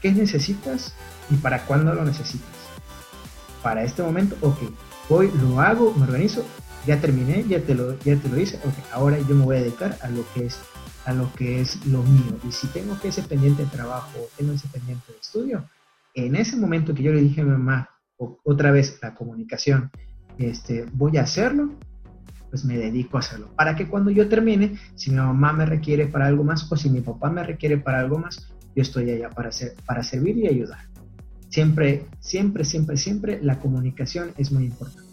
¿qué 0.00 0.12
necesitas 0.12 0.94
y 1.30 1.36
para 1.36 1.64
cuándo 1.66 1.94
lo 1.94 2.04
necesitas? 2.04 2.48
Para 3.62 3.84
este 3.84 4.02
momento, 4.02 4.36
ok, 4.40 4.58
voy, 5.08 5.30
lo 5.40 5.60
hago, 5.60 5.94
me 5.94 6.04
organizo, 6.04 6.44
ya 6.86 7.00
terminé, 7.00 7.44
ya 7.48 7.60
te 7.60 7.74
lo, 7.74 7.98
ya 8.00 8.16
te 8.16 8.28
lo 8.28 8.38
hice, 8.38 8.56
ok, 8.64 8.74
ahora 8.92 9.18
yo 9.18 9.34
me 9.34 9.44
voy 9.44 9.56
a 9.56 9.60
dedicar 9.60 9.98
a 10.02 10.08
lo 10.08 10.24
que 10.34 10.46
es 10.46 10.58
a 11.04 11.12
lo 11.12 11.32
que 11.34 11.60
es 11.60 11.84
lo 11.86 12.02
mío. 12.02 12.38
Y 12.48 12.52
si 12.52 12.68
tengo 12.68 12.98
que 13.00 13.08
ese 13.08 13.22
pendiente 13.22 13.64
de 13.64 13.70
trabajo, 13.70 14.28
tengo 14.36 14.52
ese 14.52 14.68
pendiente 14.68 15.12
de 15.12 15.18
estudio, 15.18 15.68
en 16.14 16.36
ese 16.36 16.56
momento 16.56 16.94
que 16.94 17.02
yo 17.02 17.12
le 17.12 17.20
dije 17.20 17.40
a 17.40 17.44
mi 17.44 17.50
mamá, 17.50 17.88
otra 18.44 18.70
vez 18.70 18.98
la 19.02 19.14
comunicación, 19.14 19.90
este, 20.38 20.86
voy 20.92 21.16
a 21.16 21.22
hacerlo, 21.22 21.72
pues 22.52 22.66
me 22.66 22.76
dedico 22.76 23.16
a 23.16 23.20
hacerlo. 23.20 23.48
Para 23.56 23.74
que 23.74 23.88
cuando 23.88 24.10
yo 24.10 24.28
termine, 24.28 24.76
si 24.94 25.10
mi 25.10 25.16
mamá 25.16 25.54
me 25.54 25.64
requiere 25.64 26.06
para 26.06 26.26
algo 26.26 26.44
más 26.44 26.70
o 26.70 26.76
si 26.76 26.90
mi 26.90 27.00
papá 27.00 27.30
me 27.30 27.42
requiere 27.42 27.78
para 27.78 28.00
algo 28.00 28.18
más, 28.18 28.46
yo 28.76 28.82
estoy 28.82 29.10
allá 29.10 29.30
para, 29.30 29.48
hacer, 29.48 29.72
para 29.86 30.02
servir 30.02 30.36
y 30.36 30.48
ayudar. 30.48 30.80
Siempre, 31.48 32.04
siempre, 32.20 32.64
siempre, 32.64 32.98
siempre 32.98 33.38
la 33.42 33.58
comunicación 33.58 34.32
es 34.36 34.52
muy 34.52 34.64
importante. 34.64 35.08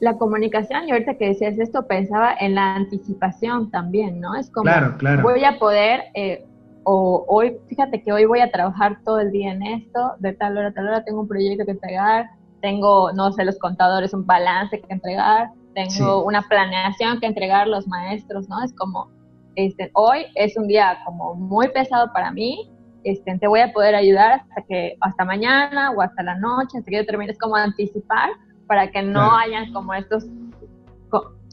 La 0.00 0.18
comunicación, 0.18 0.88
y 0.88 0.90
ahorita 0.90 1.14
que 1.14 1.28
decías 1.28 1.56
esto, 1.56 1.86
pensaba 1.86 2.34
en 2.40 2.56
la 2.56 2.74
anticipación 2.74 3.70
también, 3.70 4.20
¿no? 4.20 4.34
Es 4.34 4.50
como, 4.50 4.64
claro, 4.64 4.96
claro. 4.98 5.22
voy 5.22 5.44
a 5.44 5.60
poder, 5.60 6.00
eh, 6.14 6.44
o 6.82 7.24
hoy, 7.28 7.58
fíjate 7.68 8.02
que 8.02 8.12
hoy 8.12 8.24
voy 8.24 8.40
a 8.40 8.50
trabajar 8.50 8.98
todo 9.04 9.20
el 9.20 9.30
día 9.30 9.52
en 9.52 9.62
esto, 9.62 10.14
de 10.18 10.32
tal 10.32 10.58
hora 10.58 10.68
a 10.70 10.72
tal 10.72 10.88
hora 10.88 11.04
tengo 11.04 11.20
un 11.20 11.28
proyecto 11.28 11.64
que 11.64 11.70
entregar, 11.70 12.30
tengo, 12.60 13.12
no 13.12 13.30
sé, 13.30 13.44
los 13.44 13.56
contadores, 13.60 14.12
un 14.12 14.26
balance 14.26 14.80
que 14.80 14.92
entregar, 14.92 15.50
tengo 15.74 16.24
una 16.24 16.42
planeación 16.42 17.20
que 17.20 17.26
entregar 17.26 17.66
los 17.68 17.86
maestros, 17.86 18.48
¿no? 18.48 18.62
Es 18.62 18.72
como, 18.74 19.10
este, 19.56 19.90
hoy 19.94 20.26
es 20.34 20.56
un 20.56 20.68
día 20.68 20.98
como 21.04 21.34
muy 21.34 21.68
pesado 21.68 22.12
para 22.12 22.30
mí, 22.30 22.70
este, 23.04 23.36
te 23.38 23.46
voy 23.46 23.60
a 23.60 23.72
poder 23.72 23.94
ayudar 23.94 24.40
hasta 24.40 24.62
que, 24.68 24.96
hasta 25.00 25.24
mañana 25.24 25.90
o 25.90 26.00
hasta 26.00 26.22
la 26.22 26.36
noche, 26.36 26.78
hasta 26.78 26.90
que 26.90 26.96
yo 26.96 27.06
termine, 27.06 27.32
es 27.32 27.38
como 27.38 27.56
anticipar 27.56 28.30
para 28.66 28.90
que 28.90 29.02
no 29.02 29.36
hayan 29.36 29.72
como 29.72 29.92
estos 29.92 30.24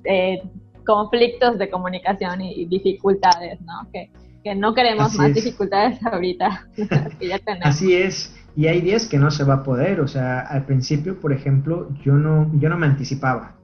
eh, 0.05 0.41
conflictos 0.85 1.57
de 1.57 1.69
comunicación 1.69 2.41
y, 2.41 2.65
dificultades, 2.65 3.59
¿no? 3.61 3.89
Que, 3.91 4.09
que 4.43 4.55
no 4.55 4.73
queremos 4.73 5.13
más 5.15 5.33
dificultades 5.33 6.03
ahorita 6.05 6.67
que 7.19 7.27
ya 7.27 7.39
tenemos. 7.39 7.67
Así 7.67 7.93
es. 7.95 8.35
Y 8.55 8.67
hay 8.67 8.81
días 8.81 9.07
que 9.07 9.17
no 9.17 9.31
se 9.31 9.43
va 9.43 9.55
a 9.55 9.63
poder, 9.63 10.01
o 10.01 10.07
sea, 10.07 10.39
al 10.39 10.65
principio, 10.65 11.19
por 11.19 11.31
ejemplo, 11.31 11.89
yo 12.03 12.13
no, 12.13 12.49
yo 12.59 12.69
no 12.69 12.77
me 12.77 12.85
anticipaba. 12.85 13.55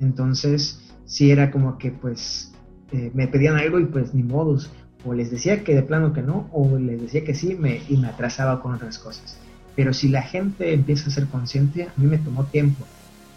Entonces, 0.00 0.80
si 1.04 1.30
era 1.30 1.50
como 1.50 1.78
que 1.78 1.90
pues 1.90 2.52
eh, 2.92 3.10
me 3.14 3.28
pedían 3.28 3.56
algo 3.56 3.78
y 3.78 3.86
pues 3.86 4.14
ni 4.14 4.22
modos, 4.22 4.70
o 5.04 5.14
les 5.14 5.30
decía 5.30 5.62
que 5.64 5.74
de 5.74 5.82
plano 5.82 6.12
que 6.12 6.22
no, 6.22 6.48
o 6.52 6.78
les 6.78 7.00
decía 7.00 7.24
que 7.24 7.34
sí 7.34 7.54
me, 7.54 7.82
y 7.88 7.96
me 7.96 8.08
atrasaba 8.08 8.60
con 8.60 8.74
otras 8.74 8.98
cosas. 8.98 9.38
Pero 9.74 9.92
si 9.92 10.08
la 10.08 10.22
gente 10.22 10.72
empieza 10.72 11.08
a 11.08 11.12
ser 11.12 11.26
consciente, 11.26 11.84
a 11.84 11.92
mí 11.96 12.06
me 12.06 12.18
tomó 12.18 12.44
tiempo. 12.44 12.84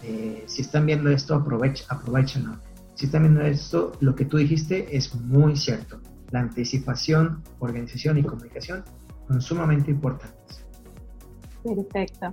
Eh, 0.02 0.44
si 0.46 0.62
están 0.62 0.86
viendo 0.86 1.10
esto, 1.10 1.34
aprovechen, 1.34 1.86
aprovechenlo. 1.88 2.56
Si 2.94 3.06
están 3.06 3.22
viendo 3.22 3.42
esto, 3.42 3.92
lo 4.00 4.14
que 4.14 4.24
tú 4.24 4.38
dijiste 4.38 4.96
es 4.96 5.14
muy 5.14 5.56
cierto. 5.56 6.00
La 6.30 6.40
anticipación, 6.40 7.42
organización 7.58 8.18
y 8.18 8.22
comunicación 8.22 8.84
son 9.28 9.40
sumamente 9.40 9.90
importantes. 9.90 10.64
Perfecto. 11.62 12.32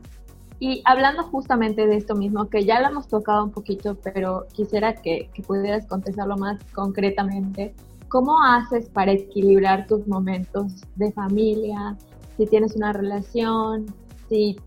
Y 0.60 0.82
hablando 0.86 1.24
justamente 1.24 1.86
de 1.86 1.98
esto 1.98 2.16
mismo, 2.16 2.50
que 2.50 2.66
ya 2.66 2.82
lo 2.82 2.88
hemos 2.88 3.08
tocado 3.08 3.44
un 3.44 3.52
poquito, 3.52 3.96
pero 4.04 4.48
quisiera 4.54 4.96
que, 4.96 5.30
pudieras 5.46 5.86
contestarlo 5.86 6.36
más 6.38 6.60
concretamente, 6.74 7.76
¿cómo 8.08 8.44
haces 8.44 8.90
para 8.90 9.12
equilibrar 9.12 9.86
tus 9.86 10.08
momentos 10.08 10.82
de 10.96 11.12
familia? 11.12 11.96
Si 12.38 12.48
tienes 12.48 12.76
una 12.76 12.92
relación, 12.92 13.86
si 14.30 14.58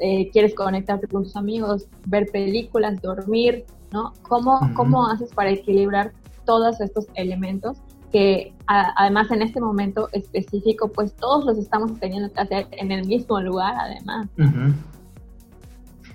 eh, 0.00 0.28
quieres 0.32 0.54
conectarte 0.54 1.06
con 1.06 1.22
tus 1.22 1.36
amigos, 1.36 1.86
ver 2.06 2.26
películas, 2.32 3.00
dormir, 3.00 3.64
¿no? 3.92 4.12
¿Cómo, 4.22 4.58
¿Cómo 4.74 5.06
haces 5.06 5.32
para 5.32 5.50
equilibrar 5.50 6.12
todos 6.44 6.80
estos 6.80 7.06
elementos 7.14 7.78
que 8.12 8.52
además 8.66 9.30
en 9.30 9.42
este 9.42 9.60
momento 9.60 10.08
específico, 10.12 10.88
pues 10.88 11.14
todos 11.16 11.46
los 11.46 11.56
estamos 11.56 11.98
teniendo 11.98 12.30
que 12.30 12.40
hacer 12.40 12.66
en 12.72 12.92
el 12.92 13.06
mismo 13.06 13.40
lugar, 13.40 13.74
además. 13.78 14.28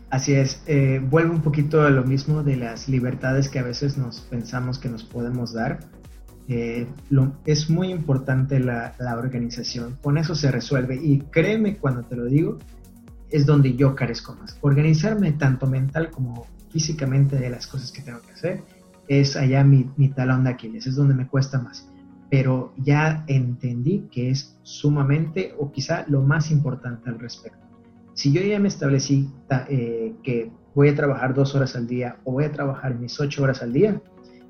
Así 0.10 0.34
es, 0.34 0.64
eh, 0.68 1.02
vuelvo 1.04 1.34
un 1.34 1.42
poquito 1.42 1.82
a 1.82 1.90
lo 1.90 2.04
mismo 2.06 2.42
de 2.42 2.56
las 2.56 2.88
libertades 2.88 3.50
que 3.50 3.60
a 3.60 3.64
veces 3.64 3.98
nos 3.98 4.22
pensamos 4.22 4.80
que 4.80 4.88
nos 4.88 5.04
podemos 5.04 5.54
dar. 5.54 5.82
Eh, 6.48 6.88
es 7.46 7.70
muy 7.70 7.92
importante 7.92 8.62
la, 8.62 8.96
organización, 9.18 9.98
con 10.02 10.18
eso 10.18 10.34
se 10.34 10.50
resuelve 10.50 10.96
y 10.96 11.20
créeme 11.20 11.76
cuando 11.76 12.04
te 12.04 12.16
lo 12.16 12.26
digo, 12.26 12.58
es 13.30 13.46
donde 13.46 13.76
yo 13.76 13.96
carezco 13.96 14.34
más. 14.36 14.58
Organizarme 14.62 15.34
tanto 15.34 15.68
mental 15.68 16.10
como 16.10 16.48
físicamente 16.72 17.36
de 17.36 17.50
las 17.50 17.68
cosas 17.68 17.92
que 17.92 18.02
tengo 18.02 18.22
que 18.22 18.32
hacer 18.32 18.64
es 19.10 19.36
allá 19.36 19.66
mi, 19.66 19.90
mi 19.98 20.08
talón 20.08 20.46
de 20.46 20.52
Aquiles, 20.52 20.88
es 20.88 20.96
donde 20.96 21.16
me 21.16 21.28
cuesta 21.28 21.60
más. 21.60 21.90
Pero 22.30 22.74
ya 22.78 23.26
entendí 23.28 24.08
que 24.10 24.30
es 24.30 24.58
sumamente 24.64 25.54
o 25.60 25.70
quizá 25.70 26.06
lo 26.08 26.22
más 26.22 26.50
importante 26.50 27.10
al 27.10 27.20
respecto 27.20 27.67
si 28.18 28.34
yo 28.34 28.42
ya 28.42 28.60
me 28.60 28.68
establecí 28.68 29.30
eh, 29.70 30.16
que 30.24 30.52
voy 30.74 30.90
a 30.90 30.96
trabajar 30.96 31.36
dos 31.36 31.54
horas 31.54 31.76
al 31.76 31.86
día 31.86 32.18
o 32.24 32.32
voy 32.32 32.46
a 32.46 32.52
trabajar 32.52 32.96
mis 32.96 33.20
ocho 33.20 33.44
horas 33.44 33.62
al 33.62 33.72
día, 33.72 34.02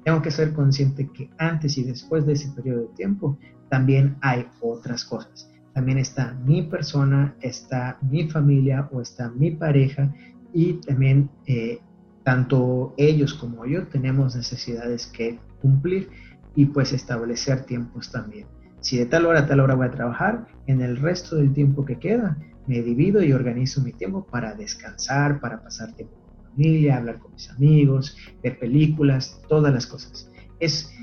tengo 0.06 0.22
que 0.22 0.32
ser 0.32 0.54
consciente 0.54 1.10
que 1.12 1.30
antes 1.38 1.78
y 1.78 1.84
después 1.84 2.26
de 2.26 2.34
ese 2.34 2.50
periodo 2.54 2.84
de 2.84 2.96
tiempo 2.96 3.38
también 3.70 4.16
hay 4.22 4.48
otras 4.62 5.04
cosas. 5.04 5.52
También 5.74 5.98
está 5.98 6.34
mi 6.46 6.62
persona, 6.62 7.36
está 7.42 7.98
mi 8.02 8.30
familia 8.30 8.88
o 8.94 9.02
está 9.02 9.30
mi 9.32 9.52
pareja 9.52 10.14
y 10.54 10.76
también 10.76 11.30
eh, 11.46 11.82
tanto 12.24 12.94
ellos 12.96 13.34
como 13.34 13.66
yo 13.66 13.86
tenemos 13.88 14.34
necesidades 14.34 15.08
que 15.08 15.42
cumplir 15.62 16.10
y 16.56 16.68
pues 16.68 16.94
establecer 16.94 17.66
tiempos 17.66 18.14
también. 18.14 18.48
Si 18.80 18.98
de 18.98 19.08
tal 19.08 19.26
hora 19.26 19.42
a 19.42 19.46
tal 19.46 19.60
hora 19.60 19.76
voy 19.76 19.88
a 19.88 19.92
trabajar, 19.92 20.48
en 20.68 20.80
el 20.80 20.96
resto 20.96 21.36
del 21.36 21.52
tiempo 21.52 21.84
que 21.84 22.00
queda 22.00 22.38
me 22.68 22.82
divido 22.82 23.24
y 23.24 23.34
organizo 23.34 23.82
mi 23.82 23.94
tiempo 23.94 24.26
para 24.26 24.54
descansar, 24.54 25.40
para 25.40 25.62
pasar 25.62 25.94
tiempo 25.94 26.16
con 26.16 26.36
mi 26.36 26.52
familia, 26.52 26.98
hablar 26.98 27.20
con 27.20 27.32
mis 27.34 27.50
amigos, 27.50 28.18
ver 28.44 28.60
películas, 28.60 29.42
todas 29.48 29.74
las 29.74 29.88
cosas. 29.88 30.30
Es 30.60 30.94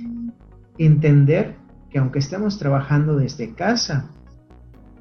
entender 0.78 1.56
que 1.90 1.99
aunque 1.99 2.18
estemos 2.18 2.59
trabajando 2.59 3.16
desde 3.16 3.54
casa, 3.54 4.11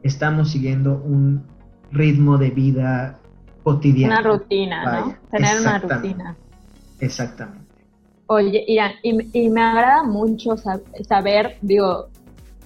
estamos 0.04 0.52
siguiendo 0.52 1.02
un 1.04 1.44
ritmo 1.92 2.38
de 2.38 2.52
vida 2.52 3.20
cotidiano. 3.64 4.14
Una 4.14 4.24
rutina, 4.24 5.02
¿no? 5.02 5.16
Tener 5.32 5.60
una 5.60 5.80
rutina. 5.80 6.38
Exactamente. 7.00 7.64
Oye, 8.28 8.64
Irán, 8.68 8.94
y, 9.04 9.50
me 9.50 9.62
agrada 9.62 10.04
mucho 10.04 10.56
saber, 10.58 11.58
digo, 11.62 12.08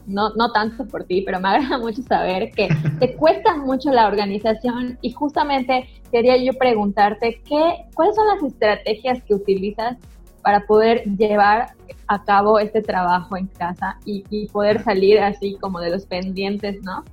no, 0.07 0.33
no 0.35 0.51
tanto 0.51 0.87
por 0.87 1.03
ti, 1.03 1.21
pero 1.21 1.39
me 1.39 1.49
agrada 1.55 1.77
mucho 1.77 2.01
saber 2.01 2.51
que 2.51 2.69
te 2.99 3.15
cuesta 3.17 3.55
mucho 3.57 3.91
la 3.91 4.07
organización 4.07 4.97
y 5.01 5.11
justamente 5.11 5.87
quería 6.11 6.37
yo 6.37 6.53
preguntarte 6.57 7.41
qué, 7.45 7.85
cuáles 7.93 8.15
son 8.15 8.27
las 8.27 8.43
estrategias 8.43 9.21
que 9.23 9.35
utilizas 9.35 9.97
para 10.41 10.61
poder 10.61 11.03
llevar 11.03 11.71
a 12.07 12.23
cabo 12.23 12.57
este 12.57 12.81
trabajo 12.81 13.35
en 13.35 13.47
casa 13.47 13.97
y, 14.05 14.47
poder 14.47 14.81
salir 14.81 15.19
así 15.19 15.57
como 15.59 15.81
de 15.81 15.89
los 15.89 16.05
pendientes, 16.05 16.81
¿no? 16.83 17.03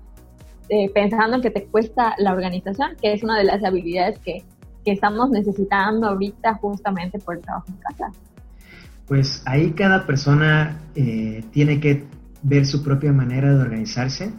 Eh, 0.68 0.88
pensando 0.94 1.36
en 1.36 1.42
que 1.42 1.50
te 1.50 1.64
cuesta 1.64 2.14
la 2.18 2.32
organización, 2.32 2.92
que 3.02 3.12
es 3.12 3.24
una 3.24 3.36
de 3.36 3.44
las 3.44 3.64
habilidades 3.64 4.20
que, 4.20 4.44
que 4.84 4.92
estamos 4.92 5.30
necesitando 5.30 6.06
ahorita 6.06 6.54
justamente 6.54 7.18
por 7.18 7.36
el 7.36 7.42
trabajo 7.42 7.66
en 7.68 7.76
casa. 7.76 8.12
Pues 9.06 9.42
ahí 9.46 9.72
cada 9.72 10.06
persona 10.06 10.80
eh, 10.94 11.42
tiene 11.50 11.80
que 11.80 12.04
ver 12.44 12.66
su 12.66 12.82
propia 12.82 13.12
manera 13.12 13.52
de 13.52 13.60
organizarse. 13.60 14.30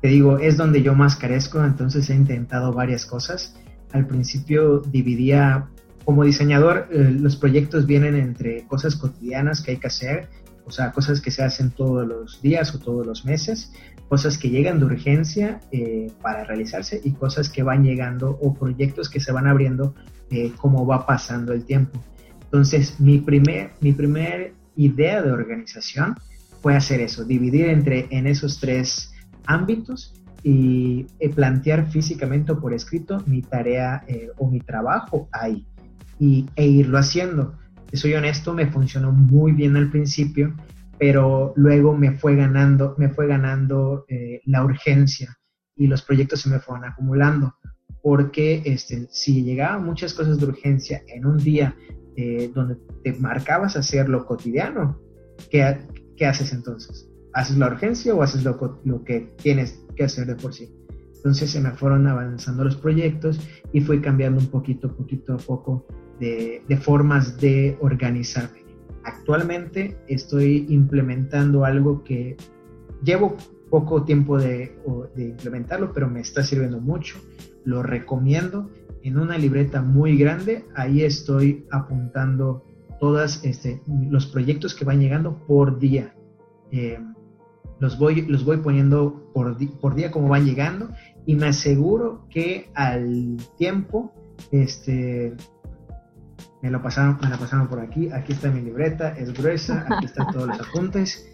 Te 0.00 0.08
digo, 0.08 0.38
es 0.38 0.56
donde 0.56 0.82
yo 0.82 0.94
más 0.94 1.16
carezco, 1.16 1.62
entonces 1.62 2.08
he 2.08 2.14
intentado 2.14 2.72
varias 2.72 3.04
cosas. 3.04 3.54
Al 3.92 4.06
principio 4.06 4.80
dividía, 4.80 5.68
como 6.04 6.24
diseñador, 6.24 6.88
eh, 6.90 7.14
los 7.20 7.36
proyectos 7.36 7.86
vienen 7.86 8.16
entre 8.16 8.64
cosas 8.66 8.96
cotidianas 8.96 9.60
que 9.60 9.72
hay 9.72 9.76
que 9.76 9.88
hacer, 9.88 10.28
o 10.64 10.70
sea, 10.70 10.92
cosas 10.92 11.20
que 11.20 11.30
se 11.30 11.42
hacen 11.42 11.70
todos 11.70 12.06
los 12.06 12.40
días 12.40 12.74
o 12.74 12.78
todos 12.78 13.04
los 13.04 13.24
meses, 13.24 13.72
cosas 14.08 14.38
que 14.38 14.48
llegan 14.48 14.78
de 14.78 14.86
urgencia 14.86 15.60
eh, 15.72 16.10
para 16.22 16.44
realizarse 16.44 17.00
y 17.02 17.12
cosas 17.12 17.48
que 17.48 17.62
van 17.62 17.82
llegando 17.82 18.38
o 18.40 18.54
proyectos 18.54 19.10
que 19.10 19.20
se 19.20 19.32
van 19.32 19.46
abriendo 19.46 19.94
eh, 20.30 20.52
como 20.56 20.86
va 20.86 21.04
pasando 21.06 21.52
el 21.52 21.64
tiempo. 21.64 22.00
Entonces, 22.44 23.00
mi 23.00 23.18
primer, 23.18 23.72
mi 23.80 23.92
primer 23.92 24.54
idea 24.76 25.22
de 25.22 25.32
organización 25.32 26.16
fue 26.62 26.76
hacer 26.76 27.00
eso, 27.00 27.24
dividir 27.24 27.66
entre 27.66 28.06
en 28.10 28.26
esos 28.28 28.60
tres 28.60 29.12
ámbitos 29.46 30.14
y 30.44 31.06
eh, 31.18 31.28
plantear 31.28 31.90
físicamente 31.90 32.52
o 32.52 32.60
por 32.60 32.72
escrito 32.72 33.18
mi 33.26 33.42
tarea 33.42 34.04
eh, 34.06 34.28
o 34.38 34.48
mi 34.48 34.60
trabajo 34.60 35.28
ahí 35.32 35.66
y, 36.18 36.46
e 36.54 36.66
irlo 36.66 36.98
haciendo. 36.98 37.58
Soy 37.92 38.14
honesto, 38.14 38.54
me 38.54 38.68
funcionó 38.68 39.12
muy 39.12 39.52
bien 39.52 39.76
al 39.76 39.90
principio, 39.90 40.54
pero 40.98 41.52
luego 41.56 41.96
me 41.96 42.12
fue 42.12 42.36
ganando, 42.36 42.94
me 42.96 43.08
fue 43.08 43.26
ganando 43.26 44.04
eh, 44.08 44.40
la 44.46 44.64
urgencia 44.64 45.36
y 45.76 45.88
los 45.88 46.02
proyectos 46.02 46.40
se 46.40 46.48
me 46.48 46.60
fueron 46.60 46.84
acumulando. 46.84 47.56
Porque 48.02 48.62
este, 48.64 49.06
si 49.10 49.42
llegaban 49.42 49.84
muchas 49.84 50.14
cosas 50.14 50.38
de 50.38 50.46
urgencia 50.46 51.02
en 51.08 51.26
un 51.26 51.38
día 51.38 51.76
donde 52.54 52.76
te 53.02 53.14
marcabas 53.14 53.74
hacer 53.74 54.06
lo 54.06 54.26
cotidiano, 54.26 55.00
que 55.50 55.78
¿qué 56.22 56.26
haces 56.26 56.52
entonces? 56.52 57.10
¿Haces 57.32 57.58
la 57.58 57.66
urgencia 57.66 58.14
o 58.14 58.22
haces 58.22 58.44
lo, 58.44 58.80
lo 58.84 59.02
que 59.02 59.32
tienes 59.42 59.82
que 59.96 60.04
hacer 60.04 60.24
de 60.24 60.36
por 60.36 60.54
sí? 60.54 60.72
Entonces 61.16 61.50
se 61.50 61.60
me 61.60 61.72
fueron 61.72 62.06
avanzando 62.06 62.62
los 62.62 62.76
proyectos 62.76 63.40
y 63.72 63.80
fui 63.80 64.00
cambiando 64.00 64.40
un 64.40 64.46
poquito, 64.46 64.94
poquito 64.94 65.34
a 65.34 65.38
poco 65.38 65.84
de, 66.20 66.62
de 66.68 66.76
formas 66.76 67.40
de 67.40 67.76
organizarme. 67.80 68.60
Actualmente 69.02 69.98
estoy 70.06 70.64
implementando 70.68 71.64
algo 71.64 72.04
que 72.04 72.36
llevo 73.02 73.36
poco 73.68 74.04
tiempo 74.04 74.38
de, 74.38 74.78
de, 75.16 75.24
implementarlo, 75.24 75.92
pero 75.92 76.08
me 76.08 76.20
está 76.20 76.44
sirviendo 76.44 76.80
mucho. 76.80 77.16
Lo 77.64 77.82
recomiendo 77.82 78.70
en 79.02 79.18
una 79.18 79.36
libreta 79.38 79.82
muy 79.82 80.16
grande. 80.16 80.66
Ahí 80.76 81.02
estoy 81.02 81.66
apuntando 81.72 82.64
todos 83.02 83.42
este, 83.42 83.82
los 84.08 84.26
proyectos 84.26 84.76
que 84.76 84.84
van 84.84 85.00
llegando 85.00 85.36
por 85.48 85.80
día. 85.80 86.14
Eh, 86.70 87.00
los, 87.80 87.98
voy, 87.98 88.22
los 88.28 88.44
voy 88.44 88.58
poniendo 88.58 89.28
por, 89.34 89.56
día 89.96 90.12
como 90.12 90.28
van 90.28 90.44
llegando 90.44 90.88
y 91.26 91.34
me 91.34 91.48
aseguro 91.48 92.28
que 92.30 92.70
al 92.74 93.38
tiempo 93.58 94.12
este, 94.52 95.34
me 96.62 96.70
lo 96.70 96.80
pasaron, 96.80 97.18
me 97.20 97.28
la 97.28 97.38
pasaron 97.38 97.66
por 97.66 97.80
aquí, 97.80 98.08
aquí 98.12 98.34
está 98.34 98.52
mi 98.52 98.60
libreta, 98.60 99.18
es 99.18 99.32
gruesa, 99.32 99.84
aquí 99.90 100.06
están 100.06 100.32
todos 100.32 100.46
los 100.46 100.60
apuntes. 100.60 101.28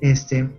Este, 0.00 0.50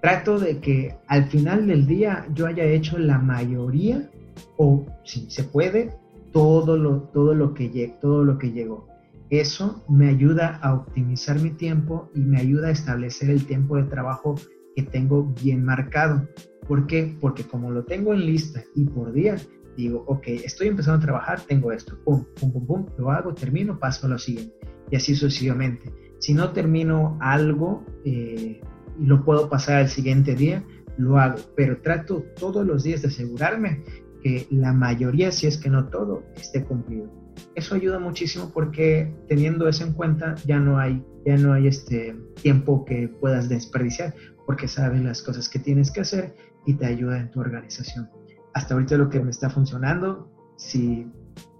trato 0.00 0.38
de 0.38 0.60
que 0.60 0.96
al 1.08 1.26
final 1.26 1.66
del 1.66 1.86
día 1.86 2.26
yo 2.32 2.46
haya 2.46 2.64
hecho 2.64 2.96
la 2.96 3.18
mayoría 3.18 4.08
o 4.56 4.86
si 5.04 5.30
se 5.30 5.44
puede 5.44 5.94
todo 6.32 6.78
lo 6.78 7.02
todo 7.12 7.34
lo 7.34 7.52
que 7.52 7.98
todo 8.00 8.24
lo 8.24 8.38
que 8.38 8.50
llegó. 8.52 8.89
Eso 9.30 9.84
me 9.88 10.08
ayuda 10.08 10.58
a 10.60 10.74
optimizar 10.74 11.38
mi 11.38 11.50
tiempo 11.50 12.10
y 12.16 12.20
me 12.20 12.40
ayuda 12.40 12.68
a 12.68 12.72
establecer 12.72 13.30
el 13.30 13.46
tiempo 13.46 13.76
de 13.76 13.84
trabajo 13.84 14.34
que 14.74 14.82
tengo 14.82 15.32
bien 15.40 15.64
marcado. 15.64 16.28
¿Por 16.66 16.88
qué? 16.88 17.16
Porque 17.20 17.44
como 17.44 17.70
lo 17.70 17.84
tengo 17.84 18.12
en 18.12 18.26
lista 18.26 18.64
y 18.74 18.86
por 18.86 19.12
día, 19.12 19.36
digo, 19.76 20.04
ok, 20.08 20.26
estoy 20.26 20.66
empezando 20.66 20.98
a 20.98 21.02
trabajar, 21.02 21.40
tengo 21.42 21.70
esto, 21.70 21.96
pum, 22.04 22.24
pum, 22.40 22.52
pum, 22.52 22.66
pum, 22.66 22.86
lo 22.98 23.12
hago, 23.12 23.32
termino, 23.32 23.78
paso 23.78 24.08
a 24.08 24.10
lo 24.10 24.18
siguiente. 24.18 24.52
Y 24.90 24.96
así 24.96 25.14
sucesivamente. 25.14 25.92
Si 26.18 26.34
no 26.34 26.50
termino 26.50 27.16
algo 27.20 27.86
eh, 28.04 28.60
y 28.98 29.06
lo 29.06 29.24
puedo 29.24 29.48
pasar 29.48 29.76
al 29.76 29.88
siguiente 29.88 30.34
día, 30.34 30.64
lo 30.98 31.18
hago. 31.20 31.38
Pero 31.54 31.80
trato 31.80 32.24
todos 32.36 32.66
los 32.66 32.82
días 32.82 33.02
de 33.02 33.08
asegurarme 33.08 33.84
que 34.24 34.48
la 34.50 34.72
mayoría, 34.72 35.30
si 35.30 35.46
es 35.46 35.56
que 35.56 35.70
no 35.70 35.86
todo, 35.88 36.24
esté 36.34 36.64
cumplido 36.64 37.19
eso 37.54 37.74
ayuda 37.74 37.98
muchísimo 37.98 38.50
porque 38.52 39.12
teniendo 39.28 39.68
eso 39.68 39.84
en 39.84 39.92
cuenta 39.92 40.34
ya 40.46 40.58
no 40.58 40.78
hay, 40.78 41.04
ya 41.26 41.36
no 41.36 41.52
hay 41.52 41.66
este 41.66 42.16
tiempo 42.42 42.84
que 42.84 43.08
puedas 43.08 43.48
desperdiciar 43.48 44.14
porque 44.46 44.68
sabes 44.68 45.02
las 45.02 45.22
cosas 45.22 45.48
que 45.48 45.58
tienes 45.58 45.90
que 45.90 46.00
hacer 46.00 46.34
y 46.66 46.74
te 46.74 46.86
ayuda 46.86 47.18
en 47.18 47.30
tu 47.30 47.40
organización. 47.40 48.08
Hasta 48.54 48.74
ahorita 48.74 48.96
lo 48.96 49.08
que 49.08 49.20
me 49.20 49.30
está 49.30 49.48
funcionando, 49.48 50.30
si 50.56 51.06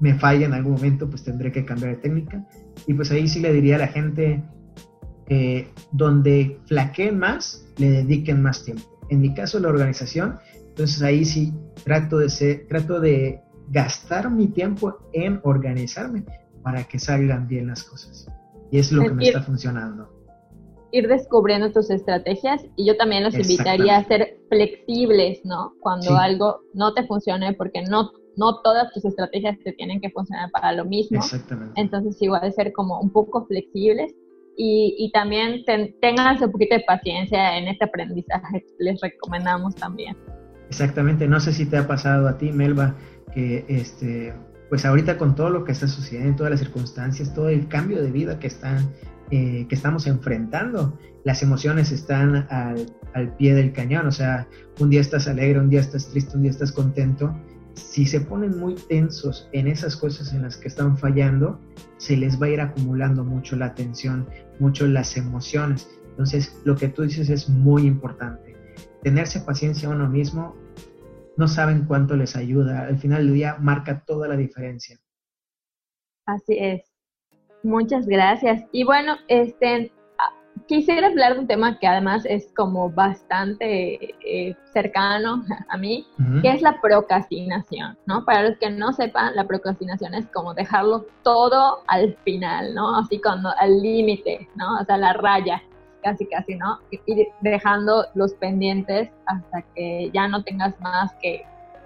me 0.00 0.18
falla 0.18 0.46
en 0.46 0.54
algún 0.54 0.72
momento, 0.72 1.08
pues 1.08 1.22
tendré 1.22 1.52
que 1.52 1.64
cambiar 1.64 1.96
de 1.96 2.02
técnica. 2.02 2.44
Y 2.86 2.94
pues 2.94 3.10
ahí 3.10 3.28
sí 3.28 3.40
le 3.40 3.52
diría 3.52 3.76
a 3.76 3.78
la 3.78 3.88
gente 3.88 4.42
que 5.26 5.68
donde 5.92 6.58
flaqueen 6.66 7.18
más, 7.18 7.66
le 7.78 7.90
dediquen 7.90 8.42
más 8.42 8.64
tiempo. 8.64 8.98
En 9.08 9.20
mi 9.20 9.34
caso, 9.34 9.60
la 9.60 9.68
organización, 9.68 10.38
entonces 10.68 11.02
ahí 11.02 11.24
sí 11.24 11.54
trato 11.84 12.18
de 12.18 12.28
ser, 12.28 12.66
trato 12.68 13.00
de 13.00 13.40
gastar 13.70 14.30
mi 14.30 14.48
tiempo 14.48 14.98
en 15.12 15.40
organizarme 15.44 16.24
para 16.62 16.84
que 16.84 16.98
salgan 16.98 17.48
bien 17.48 17.68
las 17.68 17.84
cosas. 17.84 18.28
Y 18.70 18.78
es 18.78 18.92
lo 18.92 19.02
que 19.02 19.12
me 19.12 19.24
está 19.24 19.42
funcionando. 19.42 20.08
Ir 20.92 21.08
descubriendo 21.08 21.72
tus 21.72 21.88
estrategias 21.90 22.64
y 22.76 22.86
yo 22.86 22.96
también 22.96 23.22
los 23.22 23.34
invitaría 23.34 23.96
a 23.96 24.04
ser 24.04 24.40
flexibles, 24.48 25.40
¿no? 25.44 25.72
Cuando 25.80 26.16
algo 26.16 26.60
no 26.74 26.92
te 26.94 27.06
funcione, 27.06 27.52
porque 27.54 27.82
no, 27.82 28.10
no 28.36 28.60
todas 28.62 28.92
tus 28.92 29.04
estrategias 29.04 29.56
te 29.64 29.72
tienen 29.72 30.00
que 30.00 30.10
funcionar 30.10 30.50
para 30.50 30.72
lo 30.72 30.84
mismo. 30.84 31.18
Exactamente. 31.18 31.80
Entonces 31.80 32.20
igual 32.20 32.52
ser 32.52 32.72
como 32.72 33.00
un 33.00 33.10
poco 33.10 33.46
flexibles 33.46 34.12
y, 34.56 34.96
y 34.98 35.12
también 35.12 35.64
tengan 36.00 36.42
un 36.42 36.50
poquito 36.50 36.74
de 36.74 36.82
paciencia 36.82 37.56
en 37.56 37.68
este 37.68 37.84
aprendizaje, 37.84 38.64
les 38.80 39.00
recomendamos 39.00 39.76
también. 39.76 40.16
Exactamente, 40.70 41.28
no 41.28 41.40
sé 41.40 41.52
si 41.52 41.66
te 41.66 41.76
ha 41.76 41.86
pasado 41.86 42.28
a 42.28 42.38
ti, 42.38 42.52
Melba, 42.52 42.94
que 43.34 43.64
este, 43.68 44.32
pues 44.68 44.84
ahorita 44.84 45.18
con 45.18 45.34
todo 45.34 45.50
lo 45.50 45.64
que 45.64 45.72
está 45.72 45.88
sucediendo, 45.88 46.36
todas 46.36 46.52
las 46.52 46.60
circunstancias, 46.60 47.34
todo 47.34 47.48
el 47.48 47.68
cambio 47.68 48.00
de 48.02 48.10
vida 48.10 48.38
que 48.38 48.46
están, 48.46 48.88
eh, 49.30 49.66
que 49.68 49.74
estamos 49.74 50.06
enfrentando, 50.06 50.98
las 51.24 51.42
emociones 51.42 51.90
están 51.92 52.46
al, 52.50 52.86
al, 53.14 53.36
pie 53.36 53.54
del 53.54 53.72
cañón, 53.72 54.06
o 54.06 54.12
sea, 54.12 54.46
un 54.78 54.90
día 54.90 55.00
estás 55.00 55.28
alegre, 55.28 55.58
un 55.58 55.68
día 55.68 55.80
estás 55.80 56.08
triste, 56.08 56.36
un 56.36 56.42
día 56.42 56.52
estás 56.52 56.72
contento, 56.72 57.34
si 57.74 58.06
se 58.06 58.20
ponen 58.20 58.58
muy 58.58 58.74
tensos 58.74 59.48
en 59.52 59.66
esas 59.66 59.96
cosas 59.96 60.32
en 60.32 60.42
las 60.42 60.56
que 60.56 60.68
están 60.68 60.96
fallando, 60.96 61.60
se 61.98 62.16
les 62.16 62.40
va 62.40 62.46
a 62.46 62.50
ir 62.50 62.60
acumulando 62.60 63.24
mucho 63.24 63.56
la 63.56 63.66
atención, 63.66 64.26
mucho 64.58 64.86
las 64.86 65.16
emociones. 65.16 65.88
Entonces, 66.10 66.54
lo 66.64 66.76
que 66.76 66.88
tú 66.88 67.02
dices 67.02 67.30
es 67.30 67.48
muy 67.48 67.86
importante. 67.86 68.56
Tenerse 69.02 69.40
paciencia 69.40 69.88
a 69.88 69.92
uno 69.92 70.08
mismo, 70.08 70.54
no 71.36 71.48
saben 71.48 71.86
cuánto 71.86 72.16
les 72.16 72.36
ayuda. 72.36 72.82
Al 72.82 72.98
final 72.98 73.26
del 73.26 73.34
día 73.34 73.56
marca 73.58 74.02
toda 74.06 74.28
la 74.28 74.36
diferencia. 74.36 74.98
Así 76.26 76.56
es. 76.58 76.82
Muchas 77.62 78.06
gracias. 78.06 78.64
Y 78.72 78.84
bueno, 78.84 79.16
este, 79.28 79.92
quisiera 80.66 81.08
hablar 81.08 81.34
de 81.34 81.40
un 81.40 81.46
tema 81.46 81.78
que 81.78 81.86
además 81.86 82.24
es 82.26 82.50
como 82.54 82.90
bastante 82.90 84.14
eh, 84.24 84.56
cercano 84.72 85.44
a 85.68 85.76
mí, 85.76 86.06
que 86.42 86.50
es 86.50 86.62
la 86.62 86.80
procrastinación, 86.80 87.98
¿no? 88.06 88.24
Para 88.24 88.48
los 88.48 88.58
que 88.58 88.70
no 88.70 88.92
sepan, 88.92 89.34
la 89.34 89.46
procrastinación 89.46 90.14
es 90.14 90.26
como 90.28 90.54
dejarlo 90.54 91.06
todo 91.22 91.82
al 91.88 92.16
final, 92.24 92.74
¿no? 92.74 92.96
Así 92.96 93.20
cuando 93.20 93.50
al 93.58 93.82
límite, 93.82 94.48
¿no? 94.54 94.80
O 94.80 94.84
sea, 94.84 94.96
la 94.96 95.12
raya, 95.12 95.62
casi 96.00 96.26
casi, 96.26 96.56
¿no? 96.56 96.78
Y 96.90 97.26
dejando 97.40 98.06
los 98.14 98.34
pendientes 98.34 99.10
hasta 99.26 99.62
que 99.74 100.10
ya 100.12 100.28
no 100.28 100.42
tengas 100.42 100.78
más 100.80 101.12
que 101.22 101.44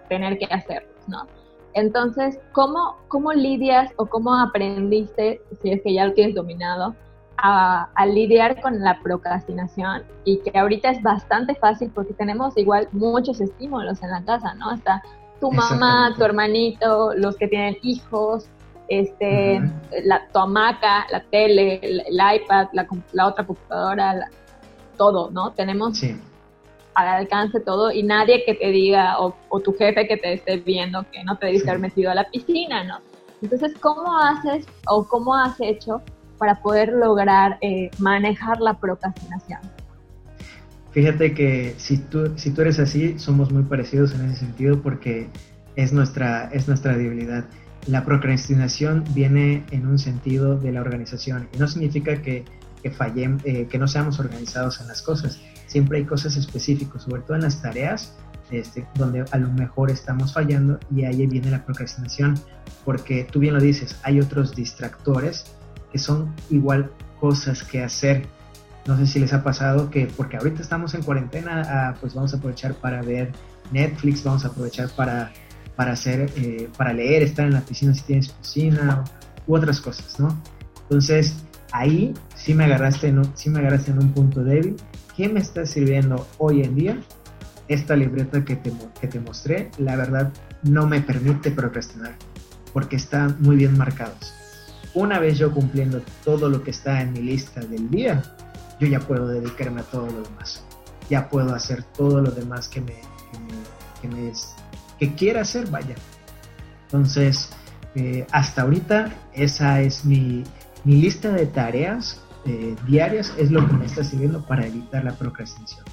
tener 0.08 0.38
que 0.38 0.46
hacerlos, 0.46 1.08
¿no? 1.08 1.26
Entonces, 1.74 2.38
¿cómo, 2.52 2.96
¿cómo 3.08 3.32
lidias 3.32 3.92
o 3.96 4.06
cómo 4.06 4.34
aprendiste, 4.34 5.40
si 5.60 5.72
es 5.72 5.82
que 5.82 5.92
ya 5.92 6.06
lo 6.06 6.14
tienes 6.14 6.34
dominado, 6.34 6.94
a, 7.36 8.06
lidiar 8.06 8.60
con 8.60 8.80
la 8.80 9.00
procrastinación 9.02 10.04
y 10.24 10.38
que 10.38 10.58
ahorita 10.58 10.90
es 10.90 11.02
bastante 11.02 11.54
fácil 11.54 11.90
porque 11.94 12.14
tenemos 12.14 12.56
igual 12.56 12.88
muchos 12.92 13.40
estímulos 13.40 14.02
en 14.02 14.10
la 14.10 14.24
casa, 14.24 14.54
¿no? 14.54 14.72
Está 14.72 15.02
tu 15.40 15.50
mamá, 15.50 16.14
tu 16.16 16.24
hermanito, 16.24 17.12
los 17.14 17.36
que 17.36 17.48
tienen 17.48 17.76
hijos, 17.82 18.48
este, 18.88 19.60
la, 20.04 20.26
tu 20.32 20.38
hamaca, 20.38 21.06
la 21.10 21.22
tele, 21.22 21.80
el, 21.82 22.02
iPad, 22.14 22.68
la, 22.72 23.26
otra 23.26 23.46
computadora, 23.46 24.28
todo, 24.96 25.30
¿no? 25.30 25.52
Tenemos 25.52 26.02
al 26.94 27.08
alcance 27.08 27.60
todo 27.60 27.90
y 27.90 28.02
nadie 28.02 28.44
que 28.44 28.54
te 28.54 28.68
diga, 28.68 29.18
o, 29.18 29.60
tu 29.60 29.72
jefe 29.76 30.06
que 30.06 30.16
te 30.16 30.34
esté 30.34 30.58
viendo 30.58 31.04
que 31.10 31.24
no 31.24 31.36
te 31.36 31.46
debiste 31.46 31.70
haber 31.70 31.80
metido 31.80 32.10
a 32.10 32.14
la 32.14 32.24
piscina, 32.30 32.84
¿no? 32.84 32.98
Entonces, 33.42 33.74
¿cómo 33.80 34.18
haces 34.18 34.66
o 34.86 35.06
cómo 35.06 35.34
has 35.34 35.60
hecho 35.60 36.00
para 36.38 36.60
poder 36.62 36.92
lograr 36.92 37.58
eh, 37.60 37.90
manejar 37.98 38.60
la 38.60 38.74
procrastinación? 38.74 39.60
Fíjate 40.92 41.34
que 41.34 41.74
si 41.76 41.98
tú, 41.98 42.32
si 42.36 42.52
tú 42.52 42.62
eres 42.62 42.78
así, 42.78 43.18
somos 43.18 43.50
muy 43.50 43.64
parecidos 43.64 44.14
en 44.14 44.26
ese 44.26 44.36
sentido 44.36 44.80
porque 44.80 45.28
es 45.74 45.92
nuestra, 45.92 46.48
es 46.52 46.68
nuestra 46.68 46.96
debilidad. 46.96 47.44
La 47.86 48.04
procrastinación 48.04 49.04
viene 49.10 49.64
en 49.70 49.86
un 49.86 49.98
sentido 49.98 50.58
de 50.58 50.72
la 50.72 50.80
organización 50.80 51.48
y 51.54 51.58
no 51.58 51.68
significa 51.68 52.22
que, 52.22 52.44
que 52.82 52.92
eh, 53.44 53.66
que 53.68 53.78
no 53.78 53.88
seamos 53.88 54.18
organizados 54.20 54.80
en 54.80 54.88
las 54.88 55.02
cosas. 55.02 55.38
Siempre 55.66 55.98
hay 55.98 56.04
cosas 56.04 56.36
específicas, 56.36 57.02
sobre 57.02 57.22
todo 57.22 57.36
en 57.36 57.42
las 57.42 57.60
tareas, 57.60 58.14
este, 58.50 58.86
donde 58.94 59.24
a 59.30 59.38
lo 59.38 59.50
mejor 59.50 59.90
estamos 59.90 60.32
fallando 60.32 60.78
y 60.94 61.04
ahí 61.04 61.26
viene 61.26 61.50
la 61.50 61.64
procrastinación, 61.64 62.38
porque 62.84 63.26
tú 63.30 63.40
bien 63.40 63.54
lo 63.54 63.60
dices, 63.60 63.98
hay 64.02 64.20
otros 64.20 64.54
distractores 64.54 65.46
que 65.90 65.98
son 65.98 66.34
igual 66.50 66.90
cosas 67.20 67.62
que 67.62 67.82
hacer. 67.82 68.26
No 68.86 68.96
sé 68.98 69.06
si 69.06 69.18
les 69.18 69.32
ha 69.32 69.42
pasado 69.42 69.90
que, 69.90 70.06
porque 70.16 70.36
ahorita 70.36 70.60
estamos 70.60 70.94
en 70.94 71.02
cuarentena, 71.02 71.62
ah, 71.66 71.94
pues 72.00 72.14
vamos 72.14 72.34
a 72.34 72.36
aprovechar 72.36 72.74
para 72.74 73.02
ver 73.02 73.32
Netflix, 73.72 74.22
vamos 74.22 74.44
a 74.44 74.48
aprovechar 74.48 74.90
para, 74.90 75.32
para 75.76 75.92
hacer, 75.92 76.30
eh, 76.36 76.68
para 76.76 76.92
leer, 76.92 77.22
estar 77.22 77.46
en 77.46 77.54
la 77.54 77.60
piscina 77.60 77.94
si 77.94 78.02
tienes 78.02 78.28
piscina 78.28 79.04
u 79.46 79.56
otras 79.56 79.80
cosas, 79.80 80.18
¿no? 80.18 80.40
Entonces, 80.82 81.34
ahí 81.72 82.14
sí 82.34 82.54
me 82.54 82.64
agarraste 82.64 83.08
en 83.08 83.18
un, 83.18 83.36
sí 83.36 83.50
me 83.50 83.60
agarraste 83.60 83.90
en 83.90 83.98
un 83.98 84.12
punto 84.12 84.44
débil. 84.44 84.76
¿Qué 85.16 85.28
me 85.28 85.40
está 85.40 85.66
sirviendo 85.66 86.26
hoy 86.38 86.62
en 86.62 86.74
día? 86.74 86.98
Esta 87.68 87.96
libreta 87.96 88.44
que 88.44 88.56
te, 88.56 88.72
que 89.00 89.08
te 89.08 89.20
mostré, 89.20 89.70
la 89.78 89.96
verdad, 89.96 90.32
no 90.62 90.86
me 90.86 91.00
permite 91.00 91.50
procrastinar 91.50 92.14
porque 92.72 92.96
están 92.96 93.36
muy 93.40 93.56
bien 93.56 93.78
marcados 93.78 94.34
una 94.94 95.18
vez 95.18 95.38
yo 95.38 95.52
cumpliendo 95.52 96.00
todo 96.24 96.48
lo 96.48 96.62
que 96.62 96.70
está 96.70 97.02
en 97.02 97.12
mi 97.12 97.20
lista 97.20 97.60
del 97.60 97.90
día, 97.90 98.22
yo 98.78 98.86
ya 98.86 99.00
puedo 99.00 99.26
dedicarme 99.26 99.80
a 99.80 99.84
todo 99.84 100.06
lo 100.06 100.22
demás. 100.22 100.64
Ya 101.10 101.28
puedo 101.28 101.54
hacer 101.54 101.82
todo 101.82 102.22
lo 102.22 102.30
demás 102.30 102.68
que 102.68 102.80
me, 102.80 102.94
que, 104.00 104.08
me, 104.08 104.12
que, 104.16 104.32
quiera 105.16 105.42
hacer, 105.42 105.68
vaya. 105.70 105.94
Entonces, 106.86 107.50
eh, 107.94 108.26
hasta 108.32 108.62
ahorita 108.62 109.12
esa 109.34 109.80
es 109.80 110.04
mi, 110.04 110.44
mi 110.84 110.96
lista 110.96 111.30
de 111.30 111.46
tareas 111.46 112.22
eh, 112.46 112.76
diarias, 112.86 113.32
es 113.38 113.50
lo 113.50 113.66
que 113.66 113.72
me 113.72 113.86
está 113.86 114.04
sirviendo 114.04 114.44
para 114.46 114.66
evitar 114.66 115.02
la 115.04 115.12
procrastinación. 115.12 115.84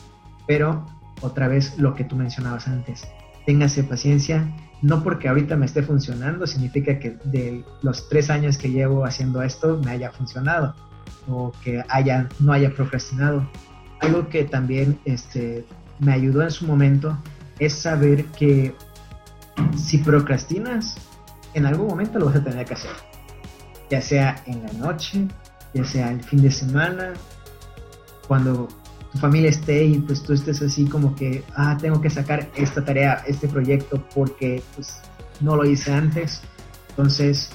Pero, 0.48 0.86
otra 1.22 1.48
vez, 1.48 1.78
lo 1.78 1.96
que 1.96 2.04
tú 2.04 2.16
mencionabas 2.16 2.68
antes, 2.68 3.08
téngase 3.46 3.84
paciencia, 3.84 4.54
no 4.82 5.04
porque 5.04 5.30
ahorita 5.30 5.56
me 5.56 5.66
esté 5.66 5.84
funcionando 5.84 6.48
significa 6.48 7.00
que 7.00 7.12
de 7.24 7.64
los 7.84 8.10
tres 8.10 8.30
años 8.30 8.58
que 8.58 8.70
llevo 8.70 9.06
haciendo 9.06 9.42
esto 9.44 9.80
me 9.84 9.92
haya 9.92 10.12
funcionado 10.12 10.76
o 11.30 11.52
que 11.64 11.84
haya, 11.88 12.28
no 12.40 12.52
haya 12.52 12.74
procrastinado. 12.74 13.48
Algo 14.00 14.28
que 14.28 14.44
también 14.44 15.00
este, 15.06 15.66
me 16.00 16.12
ayudó 16.12 16.42
en 16.42 16.52
su 16.52 16.66
momento 16.66 17.18
es 17.60 17.74
saber 17.74 18.26
que 18.26 18.74
si 19.76 19.98
procrastinas, 19.98 20.96
en 21.54 21.66
algún 21.66 21.88
momento 21.88 22.20
lo 22.20 22.28
vas 22.28 22.36
a 22.36 22.44
tener 22.44 22.66
que 22.66 22.74
hacer. 22.74 22.92
Ya 23.90 24.02
sea 24.02 24.42
en 24.46 24.64
la 24.64 24.74
noche, 24.74 25.28
ya 25.74 25.84
sea 25.84 26.12
el 26.12 26.24
fin 26.24 26.42
de 26.42 26.52
semana, 26.52 27.14
cuando 28.28 28.68
tu 29.12 29.18
familia 29.18 29.50
esté 29.50 29.84
y 29.84 30.00
pues 30.00 30.24
tú 30.24 30.34
estés 30.34 30.62
así 30.62 30.86
como 30.86 31.16
que, 31.16 31.44
ah, 31.56 31.78
tengo 31.80 32.00
que 32.00 32.10
sacar 32.10 32.50
esta 32.56 32.84
tarea, 32.84 33.24
este 33.28 33.48
proyecto 33.48 34.04
porque 34.16 34.64
pues 34.76 35.02
no 35.42 35.56
lo 35.56 35.66
hice 35.66 35.92
antes. 35.92 36.42
Entonces, 36.90 37.50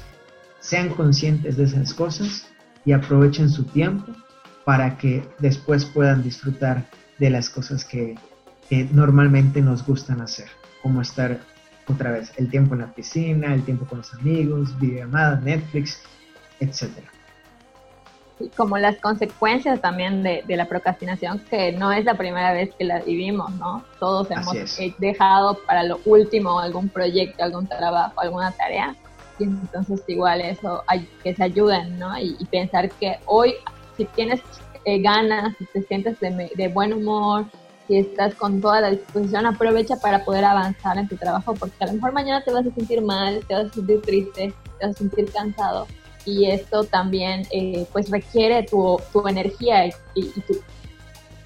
sean 0.61 0.91
conscientes 0.91 1.57
de 1.57 1.65
esas 1.65 1.95
cosas 1.95 2.47
y 2.85 2.93
aprovechen 2.93 3.49
su 3.49 3.65
tiempo 3.65 4.13
para 4.65 4.99
que 4.99 5.27
después 5.39 5.85
puedan 5.85 6.23
disfrutar 6.23 6.87
de 7.19 7.31
las 7.31 7.49
cosas 7.49 7.85
que, 7.85 8.17
que 8.69 8.89
normalmente 8.93 9.63
nos 9.63 9.87
gustan 9.87 10.21
hacer, 10.21 10.49
como 10.83 11.01
estar 11.01 11.41
otra 11.89 12.11
vez 12.11 12.33
el 12.37 12.51
tiempo 12.51 12.75
en 12.75 12.81
la 12.81 12.93
piscina, 12.93 13.55
el 13.55 13.65
tiempo 13.65 13.87
con 13.87 13.99
los 13.99 14.13
amigos, 14.15 14.79
videollamadas, 14.79 15.43
Netflix, 15.43 16.03
etcétera 16.61 17.11
como 18.57 18.77
las 18.77 18.99
consecuencias 18.99 19.81
también 19.81 20.23
de, 20.23 20.45
la 20.49 20.67
procrastinación, 20.67 21.39
que 21.51 21.73
no 21.73 21.93
es 21.93 22.05
la 22.05 22.15
primera 22.15 22.53
vez 22.53 22.71
que 22.79 22.85
la 22.85 23.01
vivimos, 23.01 23.51
¿no? 23.55 23.83
Todos 23.99 24.31
hemos 24.31 24.55
dejado 24.99 25.59
para 25.67 25.83
lo 25.83 26.01
último 26.05 26.61
algún 26.61 26.89
proyecto, 26.89 27.43
algún 27.43 27.67
trabajo, 27.67 28.21
alguna 28.21 28.53
tarea, 28.53 28.95
y 29.39 29.45
entonces 29.45 30.03
igual 30.07 30.41
eso 30.41 30.83
hay 30.87 31.09
que 31.23 31.35
se 31.35 31.45
ayuden, 31.45 31.99
¿no? 31.99 32.19
Y, 32.19 32.37
pensar 32.51 32.91
que 32.91 33.19
hoy, 33.25 33.55
si 33.97 34.05
tienes 34.05 34.41
eh, 34.85 35.01
ganas, 35.01 35.57
si 35.59 35.65
te 35.67 35.83
sientes 35.83 36.21
de, 36.21 36.51
de 36.55 36.69
buen 36.69 36.93
humor, 36.93 37.47
si 37.87 37.99
estás 37.99 38.35
con 38.35 38.61
toda 38.61 38.81
la 38.81 38.91
disposición, 38.91 39.47
aprovecha 39.47 39.97
para 39.97 40.25
poder 40.25 40.45
avanzar 40.45 40.99
en 40.99 41.09
tu 41.09 41.17
trabajo, 41.17 41.55
porque 41.55 41.77
a 41.81 41.87
lo 41.87 41.95
mejor 41.95 42.13
mañana 42.13 42.43
te 42.43 42.53
vas 42.53 42.67
a 42.67 42.71
sentir 42.71 43.03
mal, 43.03 43.45
te 43.47 43.55
vas 43.55 43.67
a 43.67 43.73
sentir 43.73 44.03
triste, 44.03 44.55
te 44.79 44.87
vas 44.87 44.97
a 44.97 44.99
sentir 44.99 45.31
cansado, 45.33 45.87
y 46.25 46.51
esto 46.51 46.85
también 46.85 47.47
eh, 47.53 47.87
pues 47.93 48.11
requiere 48.11 48.65
tu, 48.65 49.01
tu 49.13 49.27
energía 49.29 49.87
y, 50.15 50.29
tu, 50.29 50.57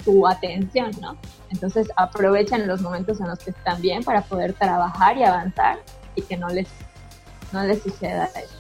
tu, 0.05 0.27
atención, 0.27 0.91
¿no? 1.01 1.17
Entonces 1.51 1.89
aprovechen 1.97 2.67
los 2.67 2.81
momentos 2.81 3.21
en 3.21 3.29
los 3.29 3.39
que 3.39 3.51
están 3.51 3.81
bien 3.83 4.03
para 4.03 4.23
poder 4.23 4.55
trabajar 4.55 5.19
y 5.19 5.25
avanzar 5.25 5.79
y 6.15 6.23
que 6.23 6.37
no 6.37 6.49
les, 6.49 6.69
no 7.53 7.63
les 7.65 7.83
suceda 7.83 8.25
esto. 8.25 8.57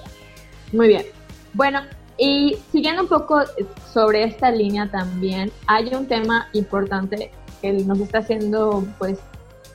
Muy 0.73 0.89
bien. 0.89 1.07
Bueno, 1.55 1.81
y 2.19 2.59
siguiendo 2.71 3.03
un 3.03 3.09
poco 3.09 3.41
sobre 3.95 4.25
esta 4.25 4.51
línea 4.51 4.91
también, 4.91 5.51
hay 5.67 5.95
un 5.95 6.07
tema 6.07 6.49
importante 6.53 7.33
que 7.61 7.73
nos 7.73 7.99
está 8.01 8.19
haciendo 8.19 8.85
pues 8.99 9.19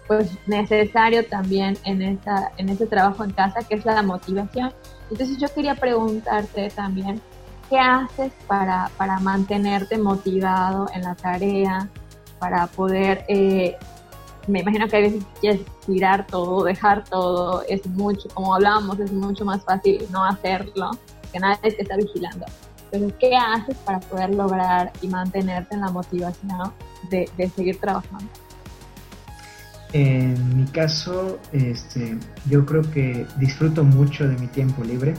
pues 0.08 0.30
necesario 0.46 1.26
también 1.26 1.78
en 1.84 2.02
esta 2.02 2.52
en 2.58 2.70
este 2.70 2.86
trabajo 2.86 3.24
en 3.24 3.32
casa 3.32 3.62
que 3.68 3.76
es 3.76 3.86
la 3.86 4.04
motivación 4.04 4.72
entonces 5.10 5.38
yo 5.38 5.48
quería 5.54 5.76
preguntarte 5.76 6.70
también, 6.70 7.22
¿qué 7.70 7.78
haces 7.80 8.32
para, 8.48 8.90
para 8.98 9.20
mantenerte 9.20 9.98
motivado 9.98 10.88
en 10.94 11.04
la 11.04 11.16
tarea, 11.16 11.90
para 12.40 12.68
poder, 12.68 13.24
eh, 13.28 13.78
me 14.48 14.62
imagino 14.62 14.88
que 14.88 14.98
a 14.98 15.02
veces 15.02 15.24
quieres 15.40 15.62
tirar 15.86 16.26
todo, 16.28 16.64
dejar 16.64 17.04
todo, 17.04 17.64
es 17.68 17.86
mucho, 17.88 18.28
como 18.34 18.56
hablábamos, 18.56 19.00
es 19.00 19.12
mucho 19.12 19.46
más 19.46 19.64
fácil 19.64 20.06
no 20.12 20.24
hacerlo, 20.24 20.92
que 21.32 21.40
nadie 21.40 21.72
te 21.72 21.82
está 21.82 21.98
vigilando. 21.98 22.46
Entonces, 22.92 23.18
¿qué 23.20 23.36
haces 23.36 23.76
para 23.78 24.00
poder 24.00 24.34
lograr 24.34 24.92
y 25.02 25.08
mantenerte 25.08 25.76
en 25.76 25.82
la 25.82 25.90
motivación 25.90 26.74
de, 27.10 27.52
seguir 27.56 27.78
trabajando? 27.80 28.26
En 29.94 30.58
mi 30.58 30.66
caso, 30.66 31.40
este, 31.52 32.18
yo 32.50 32.66
creo 32.66 32.82
que 32.92 33.26
disfruto 33.38 33.84
mucho 33.84 34.28
de 34.28 34.38
mi 34.38 34.48
tiempo 34.48 34.84
libre, 34.84 35.14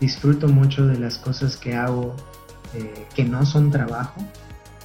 disfruto 0.00 0.48
mucho 0.48 0.86
de 0.86 0.98
las 0.98 1.16
cosas 1.18 1.56
que 1.56 1.74
hago 1.74 2.14
eh, 2.74 3.06
que 3.14 3.24
no 3.24 3.46
son 3.46 3.70
trabajo. 3.70 4.20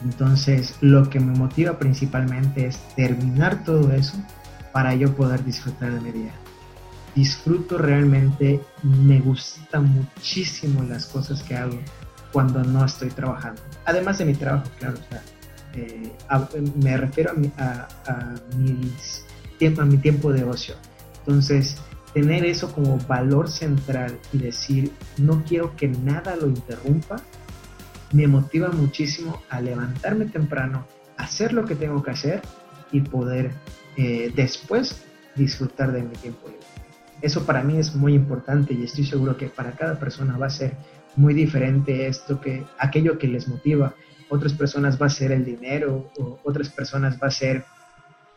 Entonces, 0.04 0.76
lo 0.82 1.10
que 1.10 1.20
me 1.20 1.38
motiva 1.38 1.78
principalmente 1.78 2.68
es 2.68 2.78
terminar 2.96 3.64
todo 3.64 3.92
eso 3.92 4.16
para 4.72 4.96
yo 4.96 5.14
poder 5.14 5.44
disfrutar 5.44 5.92
de 5.92 6.00
mi 6.00 6.12
día. 6.12 6.32
Disfruto 7.16 7.78
realmente, 7.78 8.62
me 8.84 9.20
gustan 9.20 9.86
muchísimo 9.86 10.84
las 10.84 11.08
cosas 11.08 11.44
que 11.44 11.58
hago 11.58 11.78
cuando 12.32 12.64
no 12.64 12.86
estoy 12.86 13.10
trabajando. 13.10 13.62
Además 13.86 14.20
de 14.20 14.26
mi 14.26 14.36
trabajo, 14.36 14.70
claro, 14.80 14.98
eh, 15.82 16.64
me 16.82 16.98
refiero 16.98 17.34
a, 17.58 17.88
a, 18.06 18.36
tiempo, 19.58 19.82
a 19.82 19.86
mi 19.86 19.98
tiempo 19.98 20.32
de 20.32 20.44
ocio. 20.44 20.76
Entonces, 21.20 21.78
tener 22.14 22.46
eso 22.46 22.72
como 22.74 22.98
valor 23.00 23.50
central 23.50 24.18
y 24.34 24.40
decir, 24.40 24.92
no 25.18 25.44
quiero 25.44 25.76
que 25.76 25.88
nada 25.88 26.36
lo 26.36 26.48
interrumpa, 26.48 27.18
me 28.12 28.28
motiva 28.28 28.70
muchísimo 28.70 29.42
a 29.50 29.62
levantarme 29.62 30.26
temprano, 30.26 30.86
hacer 31.18 31.54
lo 31.54 31.66
que 31.66 31.76
tengo 31.76 32.02
que 32.02 32.12
hacer 32.12 32.42
y 32.92 33.02
poder 33.02 33.52
eh, 33.98 34.32
después 34.36 35.04
disfrutar 35.36 35.92
de 35.92 36.02
mi 36.02 36.16
tiempo 36.16 36.48
libre. 36.48 36.66
Eso 37.22 37.46
para 37.46 37.64
mí 37.64 37.78
es 37.78 37.96
muy 37.96 38.14
importante 38.14 38.74
y 38.74 38.84
estoy 38.84 39.06
seguro 39.06 39.38
que 39.38 39.48
para 39.48 39.74
cada 39.74 40.00
persona 40.00 40.38
va 40.38 40.48
a 40.48 40.50
ser 40.50 40.76
muy 41.16 41.34
diferente 41.34 42.08
esto 42.08 42.40
que 42.40 42.66
aquello 42.78 43.18
que 43.18 43.28
les 43.28 43.48
motiva. 43.48 43.94
Otras 44.30 44.54
personas 44.54 45.02
va 45.02 45.08
a 45.08 45.10
ser 45.10 45.32
el 45.32 45.44
dinero, 45.44 46.12
otras 46.44 46.70
personas 46.70 47.20
va 47.22 47.28
a 47.28 47.32
ser 47.32 47.66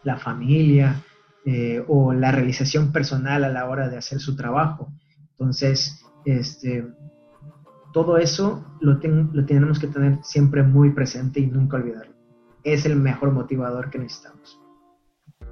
la 0.04 0.16
familia 0.16 1.02
eh, 1.44 1.84
o 1.86 2.12
la 2.12 2.32
realización 2.32 2.92
personal 2.92 3.44
a 3.44 3.48
la 3.48 3.68
hora 3.68 3.88
de 3.88 3.98
hacer 3.98 4.20
su 4.20 4.36
trabajo. 4.36 4.92
Entonces, 5.32 6.04
este, 6.24 6.86
todo 7.92 8.16
eso 8.16 8.64
lo, 8.80 9.00
lo 9.32 9.46
tenemos 9.46 9.78
que 9.78 9.88
tener 9.88 10.18
siempre 10.22 10.62
muy 10.62 10.90
presente 10.90 11.40
y 11.40 11.46
nunca 11.46 11.76
olvidarlo. 11.76 12.14
Es 12.64 12.86
el 12.86 12.96
mejor 12.96 13.32
motivador 13.32 13.90
que 13.90 13.98
necesitamos. 13.98 14.58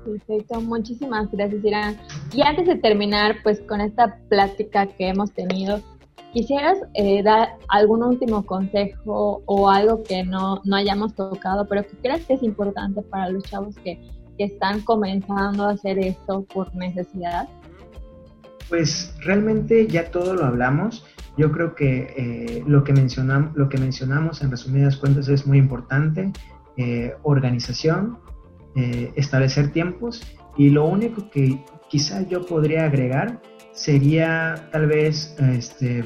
Perfecto, 0.05 0.61
muchísimas 0.61 1.31
gracias 1.31 1.64
Irán. 1.64 1.96
Y 2.33 2.42
antes 2.42 2.66
de 2.66 2.76
terminar, 2.76 3.37
pues 3.42 3.61
con 3.61 3.81
esta 3.81 4.18
plática 4.29 4.87
que 4.87 5.09
hemos 5.09 5.33
tenido, 5.33 5.83
¿quisieras 6.33 6.79
eh, 6.95 7.23
dar 7.23 7.51
algún 7.69 8.03
último 8.03 8.45
consejo 8.45 9.43
o 9.47 9.69
algo 9.69 10.03
que 10.03 10.25
no, 10.25 10.61
no 10.64 10.77
hayamos 10.77 11.14
tocado, 11.14 11.66
pero 11.69 11.83
que 11.83 11.97
creas 12.03 12.25
que 12.27 12.35
es 12.35 12.43
importante 12.43 13.03
para 13.03 13.29
los 13.31 13.45
chavos 13.45 13.77
que, 13.77 14.01
que 14.37 14.45
están 14.45 14.81
comenzando 14.83 15.64
a 15.64 15.73
hacer 15.73 15.99
esto 15.99 16.45
por 16.53 16.75
necesidad? 16.75 17.49
Pues 18.69 19.14
realmente 19.21 19.87
ya 19.88 20.11
todo 20.11 20.35
lo 20.35 20.45
hablamos. 20.45 21.05
Yo 21.37 21.51
creo 21.51 21.75
que 21.75 22.14
eh, 22.16 22.64
lo, 22.66 22.85
que 22.85 22.93
mencionam 22.93 23.53
lo 23.55 23.69
que 23.69 23.79
mencionamos 23.79 24.43
en 24.43 24.51
resumidas 24.51 24.97
cuentas 24.97 25.29
es 25.29 25.47
muy 25.47 25.59
importante. 25.59 26.33
Eh, 26.77 27.12
organización, 27.25 28.19
eh, 28.77 29.12
establecer 29.16 29.73
tiempos 29.73 30.23
y 30.57 30.71
lo 30.71 30.87
único 30.87 31.29
que 31.31 31.62
quizá 31.88 32.27
yo 32.27 32.47
podría 32.47 32.85
agregar 32.85 33.43
sería 33.72 34.68
tal 34.72 34.87
vez 34.87 35.35
este, 35.38 36.04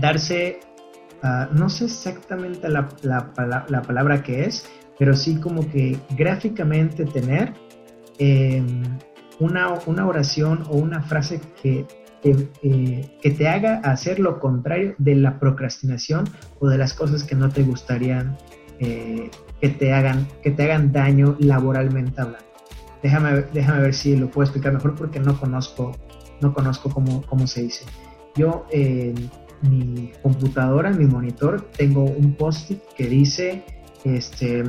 darse, 0.00 0.60
ah, 1.22 1.48
no 1.52 1.68
sé 1.68 1.86
exactamente 1.86 2.68
la, 2.68 2.88
la, 3.02 3.82
palabra 3.82 4.22
que 4.22 4.44
es, 4.44 4.66
pero 4.98 5.14
sí 5.14 5.36
como 5.40 5.68
que 5.70 5.98
gráficamente 6.16 7.04
tener 7.04 7.52
em, 8.18 8.82
una, 9.40 9.78
una, 9.86 10.06
oración 10.06 10.64
o 10.68 10.76
una 10.76 11.02
frase 11.02 11.40
que 11.62 11.86
eh, 12.24 13.18
que 13.20 13.30
te 13.32 13.48
haga 13.48 13.78
hacer 13.78 14.20
lo 14.20 14.38
contrario 14.38 14.94
de 14.98 15.16
la 15.16 15.40
procrastinación 15.40 16.24
o 16.60 16.68
de 16.68 16.78
las 16.78 16.94
cosas 16.94 17.24
que 17.24 17.34
no 17.34 17.48
te 17.48 17.64
gustarían 17.64 18.38
eh, 18.78 19.28
que, 19.60 19.68
te 19.70 19.92
hagan, 19.92 20.28
que 20.40 20.52
te 20.52 20.62
hagan 20.62 20.92
daño 20.92 21.36
laboralmente 21.40 22.20
hablando. 22.20 22.46
Déjame, 23.02 23.42
déjame 23.52 23.80
ver 23.80 23.94
si 23.94 24.14
lo 24.14 24.30
puedo 24.30 24.44
explicar 24.44 24.72
mejor 24.72 24.94
porque 24.94 25.18
no 25.18 25.36
conozco, 25.36 25.96
no 26.42 26.52
conozco 26.52 26.90
cómo, 26.90 27.22
cómo 27.22 27.46
se 27.46 27.62
dice. 27.62 27.86
Yo 28.34 28.66
en 28.70 29.30
mi 29.62 30.12
computadora, 30.22 30.90
en 30.90 30.98
mi 30.98 31.06
monitor, 31.06 31.70
tengo 31.76 32.04
un 32.04 32.34
post-it 32.34 32.80
que 32.96 33.06
dice 33.06 33.64
este, 34.04 34.64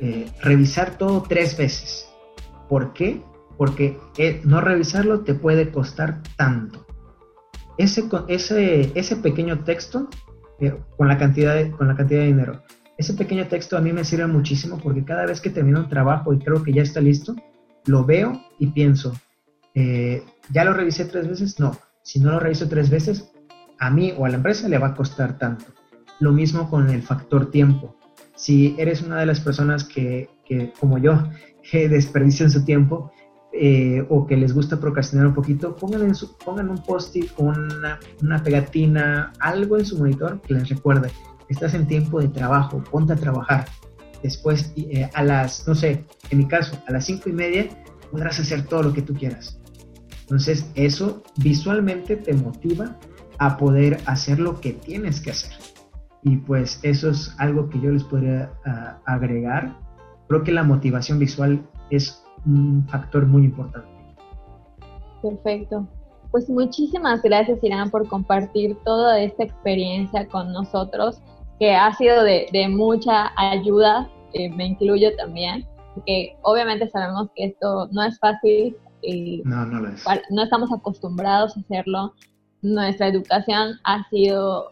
eh, 0.00 0.26
revisar 0.42 0.96
todo 0.98 1.22
tres 1.22 1.56
veces. 1.56 2.06
¿Por 2.68 2.92
qué? 2.92 3.22
porque 3.60 3.98
eh, 4.16 4.40
no 4.42 4.62
revisarlo 4.62 5.20
te 5.20 5.34
puede 5.34 5.70
costar 5.70 6.22
tanto. 6.38 6.86
Ese, 7.76 8.04
ese, 8.28 8.90
ese 8.94 9.16
pequeño 9.16 9.64
texto, 9.64 10.08
eh, 10.60 10.74
con, 10.96 11.08
la 11.08 11.18
cantidad 11.18 11.54
de, 11.54 11.70
con 11.70 11.86
la 11.86 11.94
cantidad 11.94 12.20
de 12.20 12.28
dinero, 12.28 12.62
ese 12.96 13.12
pequeño 13.12 13.48
texto 13.48 13.76
a 13.76 13.82
mí 13.82 13.92
me 13.92 14.02
sirve 14.02 14.28
muchísimo 14.28 14.78
porque 14.82 15.04
cada 15.04 15.26
vez 15.26 15.42
que 15.42 15.50
termino 15.50 15.80
un 15.80 15.90
trabajo 15.90 16.32
y 16.32 16.38
creo 16.38 16.62
que 16.62 16.72
ya 16.72 16.80
está 16.80 17.02
listo, 17.02 17.36
lo 17.84 18.06
veo 18.06 18.40
y 18.58 18.68
pienso, 18.68 19.12
eh, 19.74 20.22
¿ya 20.50 20.64
lo 20.64 20.72
revisé 20.72 21.04
tres 21.04 21.28
veces? 21.28 21.58
No. 21.60 21.76
Si 22.02 22.20
no 22.20 22.32
lo 22.32 22.40
reviso 22.40 22.68
tres 22.68 22.90
veces, 22.90 23.30
a 23.78 23.90
mí 23.90 24.12
o 24.16 24.24
a 24.24 24.28
la 24.28 24.36
empresa 24.36 24.68
le 24.68 24.78
va 24.78 24.88
a 24.88 24.94
costar 24.94 25.38
tanto. 25.38 25.66
Lo 26.18 26.32
mismo 26.32 26.68
con 26.68 26.90
el 26.90 27.02
factor 27.02 27.50
tiempo. 27.50 27.96
Si 28.34 28.74
eres 28.78 29.02
una 29.02 29.18
de 29.18 29.26
las 29.26 29.40
personas 29.40 29.84
que, 29.84 30.30
que 30.44 30.72
como 30.78 30.98
yo, 30.98 31.24
que 31.70 31.88
desperdician 31.88 32.50
su 32.50 32.64
tiempo, 32.64 33.12
eh, 33.52 34.06
o 34.08 34.26
que 34.26 34.36
les 34.36 34.54
gusta 34.54 34.78
procrastinar 34.78 35.26
un 35.26 35.34
poquito, 35.34 35.74
pongan, 35.74 36.02
en 36.02 36.14
su, 36.14 36.36
pongan 36.38 36.70
un 36.70 36.78
post-it 36.84 37.32
una, 37.36 37.98
una, 38.22 38.42
pegatina, 38.42 39.32
algo 39.40 39.76
en 39.76 39.84
su 39.84 39.98
monitor 39.98 40.40
que 40.42 40.54
les 40.54 40.68
recuerde, 40.68 41.10
estás 41.48 41.74
en 41.74 41.86
tiempo 41.88 42.20
de 42.20 42.28
trabajo, 42.28 42.82
ponte 42.90 43.12
a 43.12 43.16
trabajar. 43.16 43.66
Después, 44.22 44.72
eh, 44.76 45.10
a 45.12 45.24
las, 45.24 45.66
no 45.66 45.74
sé, 45.74 46.04
en 46.30 46.38
mi 46.38 46.46
caso, 46.46 46.80
a 46.86 46.92
las 46.92 47.06
cinco 47.06 47.28
y 47.28 47.32
media, 47.32 47.68
podrás 48.12 48.38
hacer 48.38 48.66
todo 48.66 48.84
lo 48.84 48.92
que 48.92 49.02
tú 49.02 49.14
quieras. 49.14 49.59
Entonces, 50.30 50.70
eso 50.76 51.24
visualmente 51.38 52.14
te 52.14 52.32
motiva 52.34 52.96
a 53.38 53.56
poder 53.56 53.98
hacer 54.06 54.38
lo 54.38 54.60
que 54.60 54.74
tienes 54.74 55.20
que 55.20 55.32
hacer. 55.32 55.50
Y 56.22 56.36
pues 56.36 56.78
eso 56.84 57.10
es 57.10 57.34
algo 57.38 57.68
que 57.68 57.80
yo 57.80 57.90
les 57.90 58.04
podría 58.04 58.52
ah, 58.64 59.00
agregar. 59.06 59.76
Creo 60.28 60.44
que 60.44 60.52
la 60.52 60.62
motivación 60.62 61.18
visual 61.18 61.60
es 61.90 62.22
un 62.46 62.86
factor 62.86 63.26
muy 63.26 63.42
importante. 63.42 63.88
Perfecto. 65.20 65.88
Pues 66.30 66.48
muchísimas 66.48 67.22
gracias, 67.22 67.58
Irán, 67.64 67.90
por 67.90 68.06
compartir 68.06 68.76
toda 68.84 69.20
esta 69.20 69.42
experiencia 69.42 70.28
con 70.28 70.52
nosotros, 70.52 71.20
que 71.58 71.74
ha 71.74 71.92
sido 71.94 72.22
de, 72.22 72.68
mucha 72.68 73.32
ayuda, 73.36 74.08
eh, 74.34 74.48
me 74.48 74.66
incluyo 74.66 75.08
también, 75.16 75.66
porque 75.96 76.36
obviamente 76.42 76.88
sabemos 76.88 77.30
que 77.34 77.46
esto 77.46 77.88
no 77.90 78.04
es 78.04 78.16
fácil, 78.20 78.76
eh, 79.02 79.42
no, 79.44 79.66
no, 79.66 79.88
es. 79.88 80.04
no 80.30 80.42
estamos 80.42 80.72
acostumbrados 80.72 81.56
a 81.56 81.60
hacerlo, 81.60 82.14
nuestra 82.62 83.08
educación 83.08 83.78
ha 83.84 84.08
sido 84.08 84.70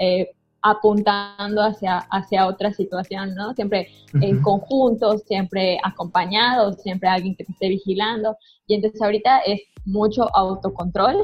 eh, 0.00 0.30
apuntando 0.62 1.62
hacia, 1.62 1.98
hacia 2.10 2.46
otra 2.46 2.72
situación, 2.72 3.34
¿no? 3.34 3.52
Siempre 3.54 3.88
en 4.14 4.40
conjunto, 4.42 5.18
siempre 5.18 5.78
acompañados, 5.82 6.80
siempre 6.82 7.08
alguien 7.08 7.34
que 7.34 7.44
te 7.44 7.52
esté 7.52 7.68
vigilando. 7.68 8.36
Y 8.66 8.74
entonces 8.74 9.02
ahorita 9.02 9.40
es 9.40 9.60
mucho 9.84 10.34
autocontrol, 10.36 11.16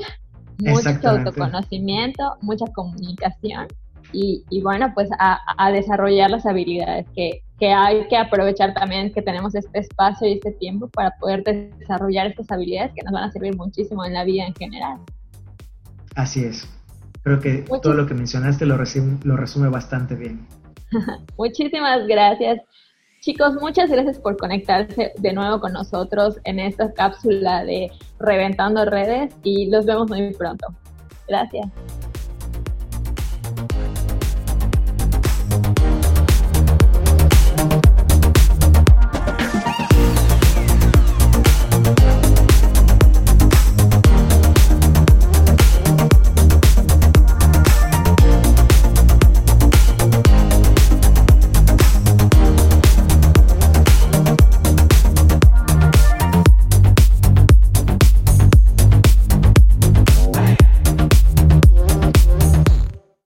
mucho 0.59 1.09
autoconocimiento, 1.09 2.37
mucha 2.43 2.67
comunicación 2.75 3.69
y, 4.13 4.45
y 4.51 4.63
bueno, 4.63 4.91
pues 4.95 5.09
a, 5.19 5.39
a, 5.57 5.71
desarrollar 5.71 6.31
las 6.31 6.47
habilidades 6.47 7.07
que, 7.15 7.43
que 7.59 7.73
hay 7.73 8.07
que 8.09 8.17
aprovechar 8.17 8.73
también 8.73 9.13
que 9.13 9.23
tenemos 9.23 9.55
este 9.55 9.81
espacio 9.81 10.29
y 10.29 10.35
este 10.35 10.53
tiempo 10.53 10.89
para 10.89 11.11
poder 11.19 11.43
desarrollar 11.43 12.29
estas 12.29 12.51
habilidades 12.51 12.93
que 12.95 13.03
nos 13.03 13.13
van 13.13 13.25
a 13.25 13.33
servir 13.33 13.57
muchísimo 13.57 14.05
en 14.05 14.15
la 14.15 14.25
vida 14.25 14.47
en 14.47 14.55
general. 14.55 14.99
Así 16.15 16.45
es. 16.45 16.69
Creo 17.23 17.41
que 17.41 17.65
todo 17.83 17.95
lo 17.95 18.07
que 18.07 18.15
mencionaste 18.15 18.65
lo 18.65 18.77
resume, 18.77 19.19
lo 19.25 19.37
resume 19.37 19.69
bastante 19.69 20.15
bien. 20.15 20.47
Muchísimas 21.37 22.07
gracias. 22.07 22.61
Chicos, 23.21 23.55
muchas 23.61 23.91
gracias 23.91 24.19
por 24.21 24.37
conectarse 24.37 25.13
de 25.19 25.33
nuevo 25.33 25.61
con 25.61 25.73
nosotros 25.73 26.39
en 26.45 26.61
esta 26.61 26.93
cápsula 26.93 27.65
de 27.65 27.91
Reventando 28.21 28.85
Redes 28.85 29.35
y 29.43 29.69
los 29.69 29.85
vemos 29.85 30.09
muy 30.09 30.33
pronto. 30.35 30.69
Gracias. 31.27 31.67